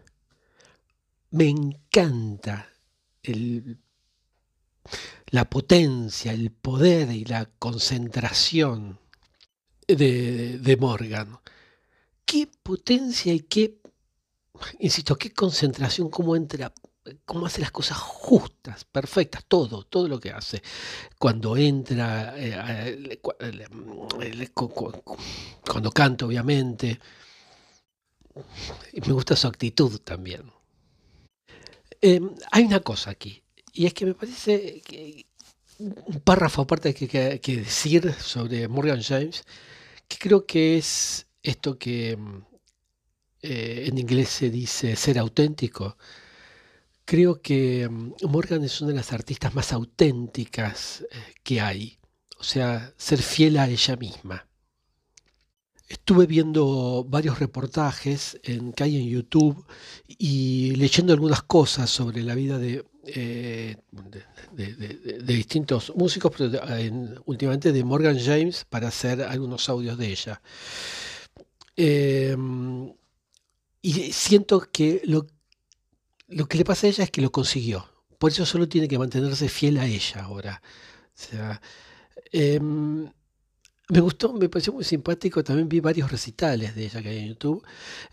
[1.31, 2.72] Me encanta
[5.31, 8.99] la potencia, el poder y la concentración
[9.87, 11.39] de, Morgan.
[12.25, 13.81] Qué potencia y qué,
[14.81, 16.73] insisto, qué concentración, cómo entra
[17.25, 20.63] cómo hace las cosas justas, perfectas, todo, todo lo que hace.
[21.19, 23.21] Cuando entra, eh,
[25.65, 27.01] cuando canta, obviamente.
[28.93, 30.43] Y me gusta su actitud también.
[32.03, 33.43] Em, hay una cosa aquí,
[33.73, 35.27] y es que me parece que
[35.79, 39.45] un párrafo aparte que, que, que decir sobre Morgan James,
[40.09, 42.19] que creo que es esto que
[43.43, 45.97] eh, en inglés se dice ser auténtico.
[47.05, 51.99] Creo que mm, Morgan es una de las artistas más auténticas eh, que hay.
[52.39, 54.47] O sea, ser fiel a ella misma.
[55.93, 59.63] Estuve viendo varios reportajes que hay en YouTube
[60.09, 63.77] y leyendo algunas cosas sobre la vida de, eh,
[65.23, 66.51] distintos músicos, pero
[67.27, 70.41] últimamente de Morgan James para hacer algunos audios de ella.
[71.77, 72.91] Em,
[73.83, 75.27] y siento que lo,
[76.29, 77.87] lo que le pasa a ella es que lo consiguió.
[78.19, 80.63] Por eso solo tiene que mantenerse fiel a ella ahora.
[81.09, 81.61] O sea,
[82.33, 83.11] em,
[83.93, 85.45] me gustó, me pareció muy simpático.
[85.45, 87.63] También vi varios recitales de ella que hay en YouTube.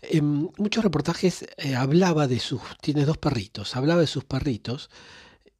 [0.02, 2.60] En muchos reportajes eh, hablaba de sus.
[2.82, 3.74] Tiene dos perritos.
[3.76, 4.90] Hablaba de sus perritos.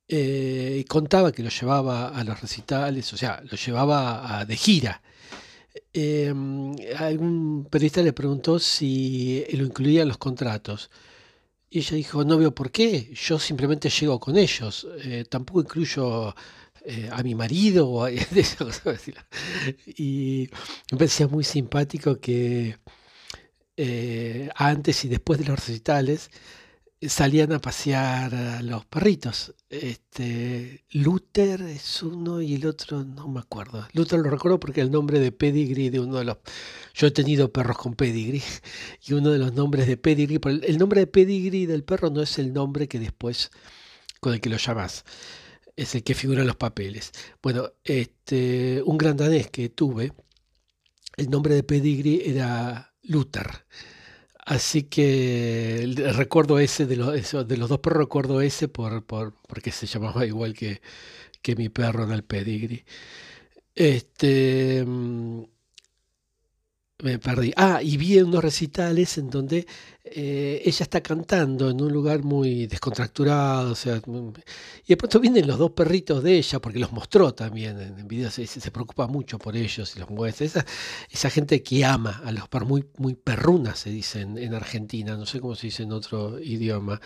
[0.08, 5.00] Eh, y contaba que lo llevaba a los recitales, o sea, lo llevaba de gira.
[5.92, 10.90] Em, algún periodista le preguntó si lo incluía en los contratos.
[11.70, 16.34] Y ella dijo, no veo por qué, yo simplemente llego con ellos, eh, tampoco incluyo
[16.84, 18.10] eh, a mi marido o a,
[19.86, 20.48] Y
[20.90, 22.78] me parecía muy simpático que
[23.76, 26.30] eh, antes y después de los recitales
[27.08, 29.54] salían a pasear a los perritos.
[29.70, 33.86] Este, Luther es uno y el otro no me acuerdo.
[33.94, 36.38] Luther lo recuerdo porque el nombre de pedigree de uno de los...
[36.94, 38.42] Yo he tenido perros con pedigree
[39.06, 42.38] y uno de los nombres de pedigree, el nombre de pedigree del perro no es
[42.38, 43.50] el nombre que después
[44.20, 45.04] con el que lo llamas,
[45.80, 47.12] es el que figura en los papeles.
[47.42, 50.12] Bueno, este, un gran danés que tuve,
[51.16, 53.64] el nombre de pedigree era Luther.
[54.44, 59.70] Así que recuerdo ese de los, de los dos perros, recuerdo ese por, por, porque
[59.70, 60.82] se llamaba igual que,
[61.42, 62.84] que mi perro en el pedigree.
[63.74, 65.44] Este, mm,
[67.02, 67.52] me perdí.
[67.56, 69.66] Ah, y vi unos recitales en donde
[70.04, 74.00] eh, ella está cantando en un lugar muy descontracturado, o sea,
[74.84, 78.34] y de pronto vienen los dos perritos de ella, porque los mostró también en, videos,
[78.34, 80.46] se, se, preocupa mucho por ellos y los muestra.
[80.46, 80.66] Esa,
[81.10, 85.26] esa gente que ama a los perros, muy, muy perrunas se dice en Argentina, no
[85.26, 87.00] sé cómo se dice en otro idioma.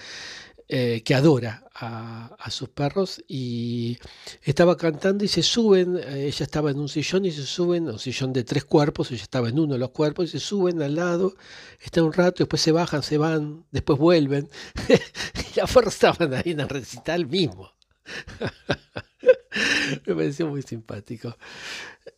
[0.66, 3.98] Eh, que adora a, sus perros y
[4.42, 7.98] estaba cantando y se suben, eh, ella estaba en un sillón y se suben, un
[7.98, 10.94] sillón de tres cuerpos, ella estaba en uno de los cuerpos y se suben al
[10.94, 11.34] lado,
[11.82, 14.48] está un rato, después se bajan, se van, después vuelven
[14.88, 17.70] y la estaban ahí en el recital mismo.
[20.06, 21.36] Me pareció muy simpático.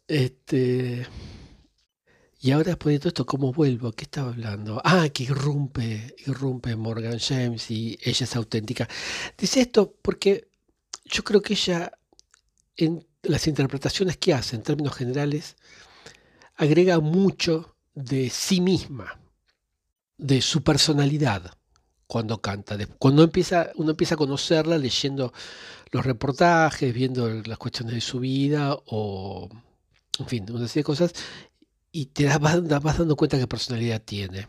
[0.06, 1.04] Este,
[2.46, 3.90] y ahora después de todo esto, ¿cómo vuelvo?
[3.90, 4.80] ¿Qué estaba hablando?
[4.84, 8.88] Ah, que irrumpe, irrumpe Morgan James y ella es auténtica.
[9.36, 10.48] Dice esto porque
[11.06, 11.90] yo creo que ella,
[12.76, 15.56] en las interpretaciones que hace en términos generales,
[16.54, 19.18] agrega mucho de sí misma,
[20.16, 21.50] de su personalidad
[22.06, 22.78] cuando canta.
[23.00, 25.32] Cuando empieza, uno empieza a conocerla leyendo
[25.90, 29.48] los reportajes, viendo las cuestiones de su vida o,
[30.20, 31.12] en fin, una serie de cosas,
[31.96, 34.48] y te vas, dando cuenta qué personalidad tiene.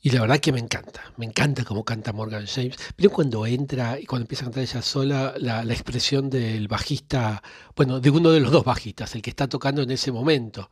[0.00, 2.76] Y la verdad que me encanta, me encanta cómo canta Morgan James.
[2.94, 7.42] Pero cuando entra y cuando empieza a cantar ella sola, la, expresión del bajista,
[7.74, 10.70] bueno, de uno de los dos bajistas, el que está tocando en ese momento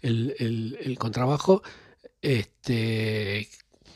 [0.00, 1.62] el, contrabajo,
[2.20, 3.48] este,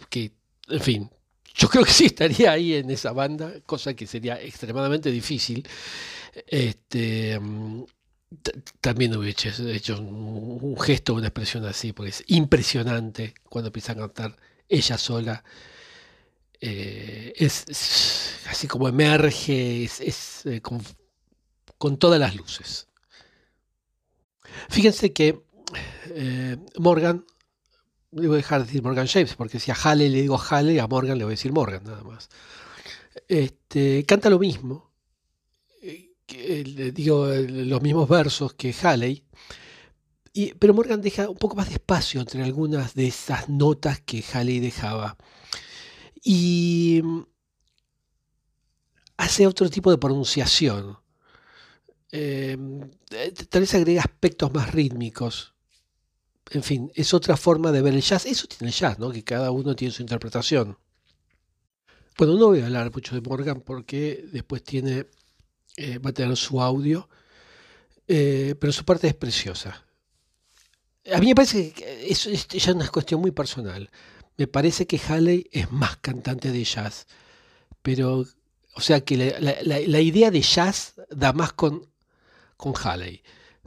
[0.08, 0.32] que,
[0.68, 1.10] en fin,
[1.54, 5.66] yo creo que sí estaría ahí en esa banda, cosa que sería extremadamente difícil.
[6.46, 7.40] Este,
[8.80, 14.36] también hubiera hecho, un, gesto, una expresión así, porque es impresionante cuando empieza a cantar
[14.68, 15.44] ella sola.
[16.60, 22.88] Eh, es, así como emerge, es, eh, con, todas las luces.
[24.68, 25.42] Fíjense que
[26.14, 27.24] eh, Morgan,
[28.12, 30.78] le voy a dejar de decir Morgan James, porque si a Halley le digo Halley,
[30.78, 32.28] a Morgan le voy a decir Morgan nada más.
[33.28, 34.91] Este, canta lo mismo,
[36.94, 39.24] digo, los mismos versos que Halley,
[40.34, 44.24] y, pero Morgan deja un poco más de espacio entre algunas de esas notas que
[44.32, 45.16] Halley dejaba.
[46.24, 47.22] Y mm,
[49.18, 50.98] hace otro tipo de pronunciación.
[52.12, 52.56] Eh,
[53.48, 55.54] tal vez agrega aspectos más rítmicos.
[56.50, 58.26] En fin, es otra forma de ver el jazz.
[58.26, 59.10] Eso tiene el jazz, ¿no?
[59.10, 60.78] Que cada uno tiene su interpretación.
[62.18, 65.06] Bueno, no voy a hablar mucho de Morgan porque después tiene,
[65.76, 67.08] eh, va a tener su audio,
[68.08, 69.84] eh, pero su parte es preciosa.
[71.12, 73.90] A mí me parece que eso es ya una cuestión muy personal.
[74.36, 77.06] Me parece que Halley es más cantante de jazz,
[77.82, 78.24] pero,
[78.74, 81.86] o sea que la, idea de jazz da más con,
[82.56, 83.22] con Halley,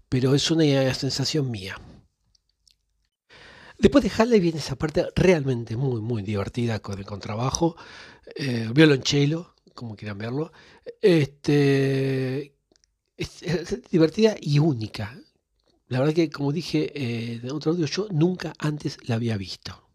[0.10, 1.80] pero es una sensación mía.
[3.78, 7.76] Después de Halley viene esa parte realmente muy, muy divertida con el contrabajo,
[8.36, 10.51] eh, violonchelo, como quieran verlo.
[11.01, 12.55] Este,
[13.17, 15.17] es, divertida y única.
[15.88, 19.89] La verdad que, como dije eh, en otro audio, yo nunca antes la había visto.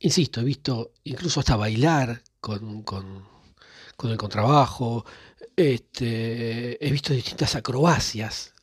[0.00, 3.26] Insisto, he visto incluso hasta bailar con, con,
[4.04, 5.04] el contrabajo.
[5.56, 8.54] Este, he visto distintas acrobacias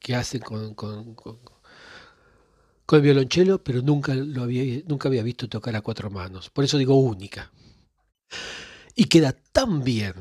[0.00, 1.16] que hacen con, con,
[2.92, 6.50] el violonchelo, pero nunca, lo había, nunca había visto tocar a cuatro manos.
[6.50, 7.50] Por eso digo única.
[8.94, 10.14] Y queda tan bien,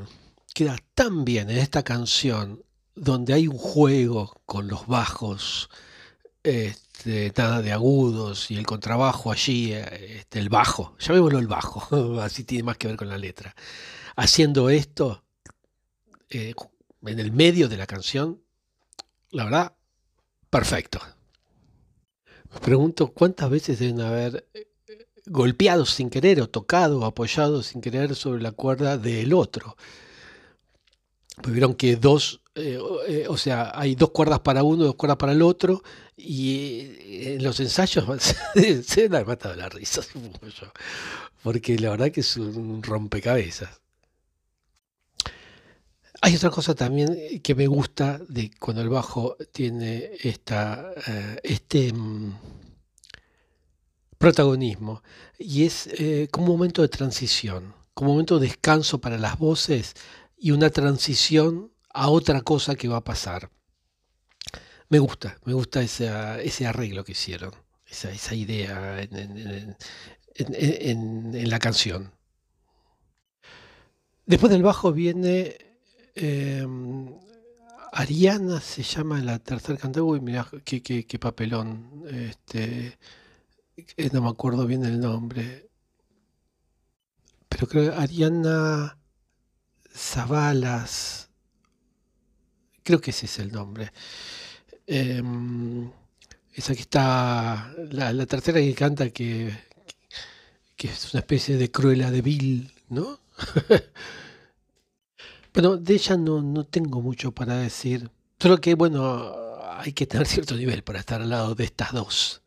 [0.53, 2.63] queda tan bien en esta canción,
[2.95, 5.69] donde hay un juego con los bajos,
[6.43, 12.43] este, nada de agudos y el contrabajo allí, este, el bajo, llamémoslo el bajo, así
[12.43, 13.55] tiene más que ver con la letra.
[14.15, 15.23] Haciendo esto
[16.29, 16.53] eh,
[17.05, 18.41] en el medio de la canción,
[19.29, 19.75] la verdad,
[20.49, 20.99] perfecto.
[22.53, 24.67] Me pregunto cuántas veces deben haber eh,
[25.25, 29.77] golpeado sin querer o tocado o apoyado sin querer sobre la cuerda del otro.
[31.47, 35.33] Vieron que dos, eh, eh, o sea, hay dos cuerdas para uno, dos cuerdas para
[35.33, 35.83] el otro,
[36.15, 38.05] y en los ensayos
[38.85, 40.01] se me ha matado la risa,
[41.43, 43.81] porque la verdad que es un rompecabezas.
[46.23, 51.39] Hay otra cosa también eh, que me gusta de cuando el bajo tiene esta, eh,
[51.41, 52.37] este mm,
[54.19, 55.01] protagonismo
[55.39, 59.39] y es eh, como un momento de transición, como un momento de descanso para las
[59.39, 59.95] voces
[60.41, 63.49] y una transición a otra cosa que va a pasar.
[64.89, 67.53] Me gusta, me gusta ese arreglo que hicieron,
[67.85, 69.77] esa, idea en,
[70.35, 72.11] en la canción.
[74.25, 75.71] Después del bajo viene
[76.15, 77.07] Em,
[77.93, 80.01] Ariana se llama la tercera cantante.
[80.01, 82.03] Uy, mira qué, papelón.
[82.09, 82.97] Este,
[83.77, 85.69] eh, no me acuerdo bien el nombre.
[87.49, 88.97] Pero creo que Ariana
[89.95, 91.29] Zavalas.
[92.83, 93.91] Creo que ese es el nombre.
[94.87, 95.89] Em,
[96.53, 97.73] esa que está.
[97.91, 99.53] La, tercera que canta que,
[100.75, 103.19] que, es una especie de cruela de Bill, ¿no?
[105.53, 108.09] Bueno, de ella no, no tengo mucho para decir.
[108.39, 109.35] Solo que, bueno,
[109.77, 112.41] hay que tener cierto nivel para estar al lado de estas dos,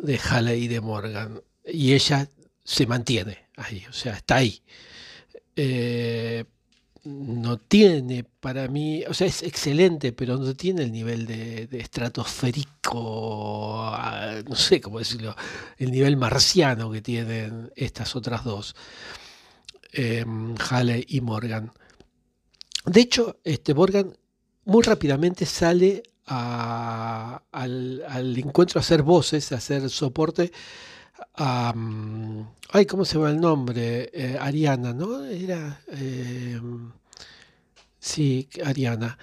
[0.00, 1.40] de Halley y de Morgan.
[1.64, 2.28] Y ella
[2.62, 4.62] se mantiene ahí, o sea, está ahí.
[5.56, 6.44] Eh,
[7.04, 13.84] no tiene para mí, o sea, es excelente, pero no tiene el nivel de, estratosférico,
[13.84, 15.36] ah, no sé cómo decirlo,
[15.76, 18.74] el nivel marciano que tienen estas otras dos,
[19.92, 20.24] eh,
[20.70, 21.72] Halley y Morgan.
[22.86, 24.16] De hecho, este Morgan
[24.64, 27.42] muy rápidamente sale al,
[28.38, 30.52] encuentro a hacer voces, a hacer soporte
[31.34, 34.10] ay, ¿cómo se llama el nombre?
[34.12, 35.24] Eh, Ariana, ¿no?
[35.24, 35.80] Era...
[35.88, 36.92] Em,
[37.98, 39.18] sí, Ariana.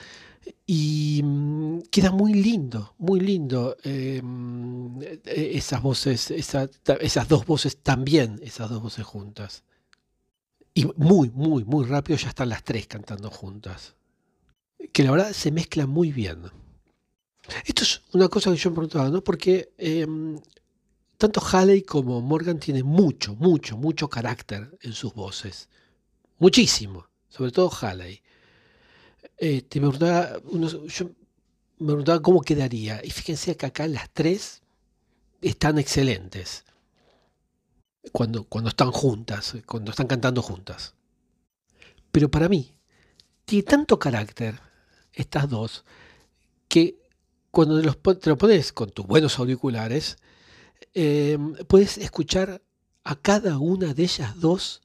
[0.65, 8.39] Y mm, queda muy lindo, muy lindo em, e, esas voces, esas dos voces también,
[8.41, 9.63] esas dos voces juntas.
[10.73, 13.95] Y muy, muy, muy rápido ya están las tres cantando juntas.
[14.93, 16.43] Que la verdad se mezcla muy bien.
[17.65, 19.21] Esto es una cosa que yo me preguntaba, ¿no?
[19.23, 20.39] Porque em,
[21.21, 25.69] tanto Halley como Morgan tienen mucho, mucho, mucho carácter en sus voces.
[26.39, 27.05] Muchísimo.
[27.29, 28.19] Sobre todo Halley.
[29.37, 31.05] Este, yo
[31.77, 33.01] me preguntaba cómo quedaría.
[33.03, 34.63] Y fíjense que acá las tres
[35.41, 36.65] están excelentes
[38.11, 40.95] cuando, cuando están juntas, cuando están cantando juntas.
[42.11, 42.73] Pero para mí,
[43.45, 44.59] tiene tanto carácter
[45.13, 45.85] estas dos
[46.67, 46.97] que
[47.51, 50.17] cuando te, los, te lo pones con tus buenos auriculares,
[50.93, 52.61] em, puedes escuchar
[53.03, 54.81] a cada una de ellas dos,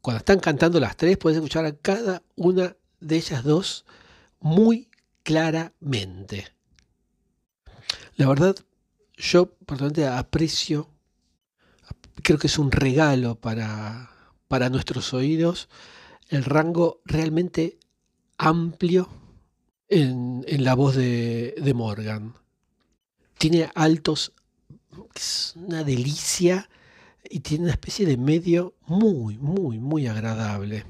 [0.00, 3.84] cuando están cantando las tres, puedes escuchar a cada una de ellas dos
[4.40, 4.90] muy
[5.22, 6.48] claramente.
[8.16, 8.56] La verdad,
[9.16, 10.88] yo personalmente aprecio
[12.22, 14.10] creo que es un regalo para,
[14.48, 15.68] para nuestros oídos
[16.28, 17.78] el rango realmente
[18.38, 19.08] amplio
[19.88, 22.34] en, la voz de, Morgan.
[23.38, 24.32] Tiene altos,
[25.16, 26.68] es una delicia,
[27.30, 30.84] y tiene una especie de medio muy, muy, muy agradable.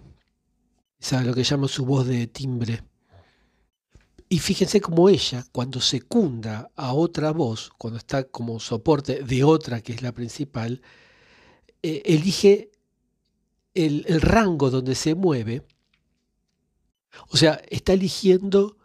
[0.99, 2.83] Es lo que llamo su voz de timbre.
[4.29, 9.81] Y fíjense cómo ella, cuando secunda a otra voz, cuando está como soporte de otra
[9.81, 10.83] que es la principal,
[11.83, 12.73] eh, elige
[13.75, 15.63] el, el rango donde se mueve.
[17.29, 18.77] O sea, está eligiendo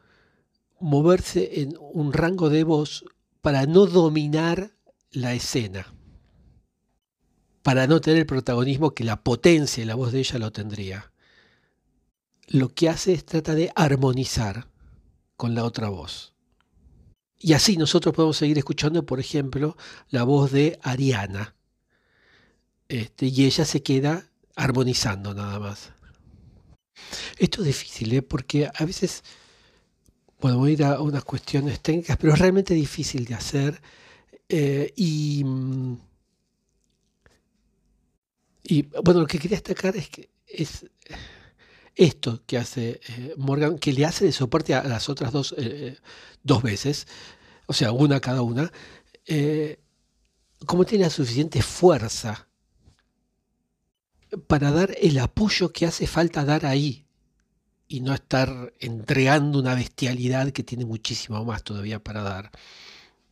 [0.79, 3.03] moverse en un rango de voz
[3.41, 4.75] para no dominar
[5.11, 5.93] la escena,
[7.63, 11.11] para no tener el protagonismo que la potencia y la voz de ella lo tendría.
[12.47, 14.67] Lo que hace es trata de armonizar
[15.37, 16.33] con la otra voz.
[17.39, 19.75] Y así nosotros podemos seguir escuchando, por ejemplo,
[20.09, 21.55] la voz de Ariana.
[22.87, 25.91] Este, y ella se queda armonizando nada más.
[27.37, 28.21] Esto es difícil, ¿eh?
[28.21, 29.23] porque a veces,
[30.39, 33.81] bueno, voy a ir a unas cuestiones técnicas, pero es realmente difícil de hacer.
[34.53, 35.43] Eh, y,
[39.01, 40.87] bueno, lo que quería destacar es que es
[41.95, 45.97] esto que hace eh, Morgan, que le hace de soporte a las otras dos, eh,
[46.43, 47.07] dos veces,
[47.65, 48.69] o sea, una cada una,
[50.65, 52.49] como tiene la suficiente fuerza
[54.47, 57.05] para dar el apoyo que hace falta dar ahí
[57.87, 62.51] y no estar entregando una bestialidad que tiene muchísimo más todavía para dar.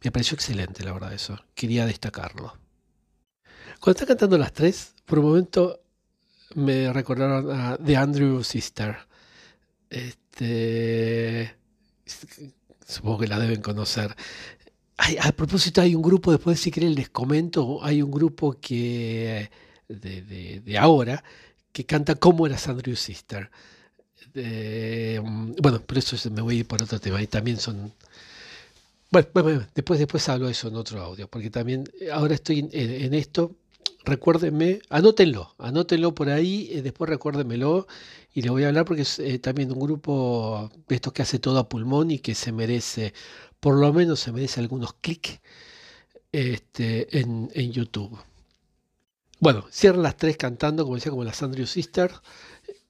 [0.03, 1.39] Me pareció excelente, la verdad, eso.
[1.53, 2.57] Quería destacarlo.
[3.79, 5.81] Cuando está cantando las tres, por un momento
[6.55, 8.97] me recordaron a The Andrew Sister.
[9.89, 11.55] Este,
[12.85, 14.15] supongo que la deben conocer.
[14.97, 19.49] a propósito, hay un grupo, después si quieren les comento, hay un grupo que
[19.87, 21.23] de, ahora
[21.71, 23.49] que canta como era Andrew Sister.
[24.33, 27.21] bueno, por eso me voy a ir por otro tema.
[27.21, 27.93] Y también son...
[29.11, 29.27] Bueno,
[29.73, 33.55] después, después hablo de eso en otro audio, porque también ahora estoy en esto
[34.03, 37.87] recuérdenme, anótenlo, anótenlo por ahí, eh, después recuérdenmelo
[38.33, 41.39] y le voy a hablar porque es eh, también un grupo de estos que hace
[41.39, 43.13] todo a pulmón y que se merece,
[43.59, 45.39] por lo menos se merece algunos clics
[46.31, 48.17] este, en, YouTube.
[49.39, 52.21] Bueno, cierran las tres cantando, como decía, como las Andrew Sisters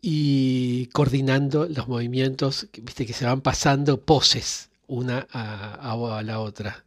[0.02, 6.86] y coordinando los movimientos, viste que se van pasando poses una a, a la otra.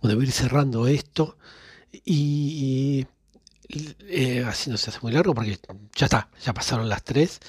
[0.00, 1.38] Bueno, voy a ir cerrando esto
[2.04, 3.06] y
[4.08, 5.58] eh, así no se hace muy largo porque
[5.94, 7.40] ya está, ya pasaron las tres.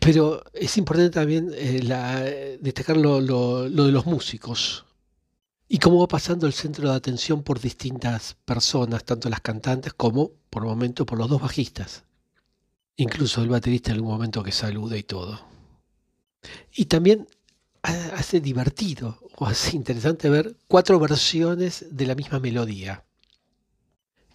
[0.00, 3.20] Pero es importante también eh, destacar lo,
[3.68, 4.86] de los músicos
[5.68, 10.30] y cómo va pasando el centro de atención por distintas personas, tanto las cantantes como,
[10.48, 12.04] por momento, por los dos bajistas.
[12.96, 15.40] Incluso el baterista en algún momento que saluda y todo.
[16.72, 17.26] Y también
[17.82, 23.04] hace divertido o hace interesante ver cuatro versiones de la misma melodía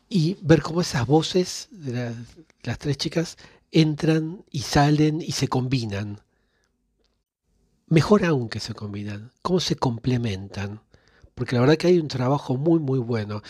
[0.09, 2.13] y ver cómo esas voces de
[2.63, 3.37] las tres chicas
[3.71, 6.21] entran y salen y se combinan.
[7.87, 10.81] Mejor aún que se combinan, cómo se complementan.
[11.35, 13.43] Porque la verdad que hay un trabajo muy, muy bueno.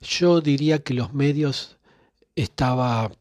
[0.00, 1.78] Yo diría que los medios
[2.34, 3.12] estaba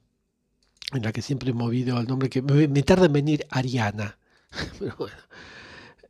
[0.94, 4.18] en la que siempre he movido el nombre, que me, tarda en venir Ariana.
[4.80, 5.18] Pero bueno.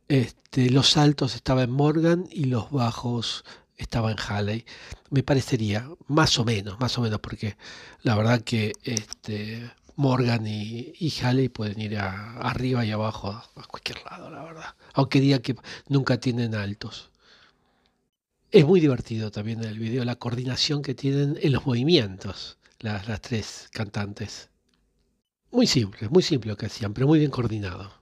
[0.08, 3.44] Este, los altos estaba en Morgan y los bajos
[3.76, 4.64] estaba en Halley.
[5.10, 7.56] Me parecería, más o menos, más o menos, porque
[8.02, 14.02] la verdad que este, Morgan y, y Halley pueden ir arriba y abajo, a cualquier
[14.04, 14.74] lado, la verdad.
[14.94, 15.56] Aunque diga que
[15.88, 17.10] nunca tienen altos.
[18.50, 23.20] Es muy divertido también el video la coordinación que tienen en los movimientos las, las
[23.20, 24.48] tres cantantes.
[25.50, 27.97] Muy simple, muy simple lo que hacían, pero muy bien coordinado.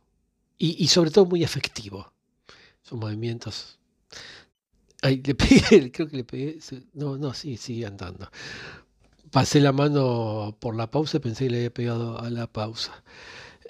[0.58, 2.12] Y, sobre todo muy efectivo.
[2.82, 3.78] Son movimientos
[5.02, 6.58] Ay, le pegué, creo que le pegué.
[6.94, 8.30] No, no, sí, sigue andando.
[9.30, 13.02] Pasé la mano por la pausa pensé que le había pegado a la pausa.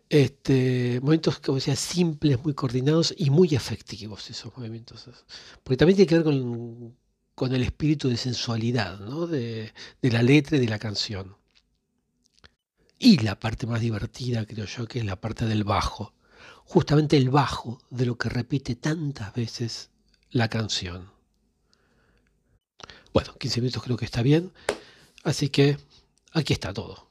[0.08, 5.08] Este, momentos, como decía, simples, muy coordinados y muy efectivos esos movimientos.
[5.64, 6.96] Porque también tiene que ver con,
[7.34, 9.26] con el espíritu de sensualidad, ¿no?
[9.26, 11.36] de, de la letra y de la canción.
[12.98, 16.14] Y la parte más divertida, creo yo, que es la parte del bajo.
[16.66, 19.90] Justamente el bajo de lo que repite tantas veces
[20.30, 21.10] la canción.
[23.12, 24.52] Bueno, 15 minutos creo que está bien.
[25.24, 25.78] Así que
[26.32, 27.05] aquí está todo.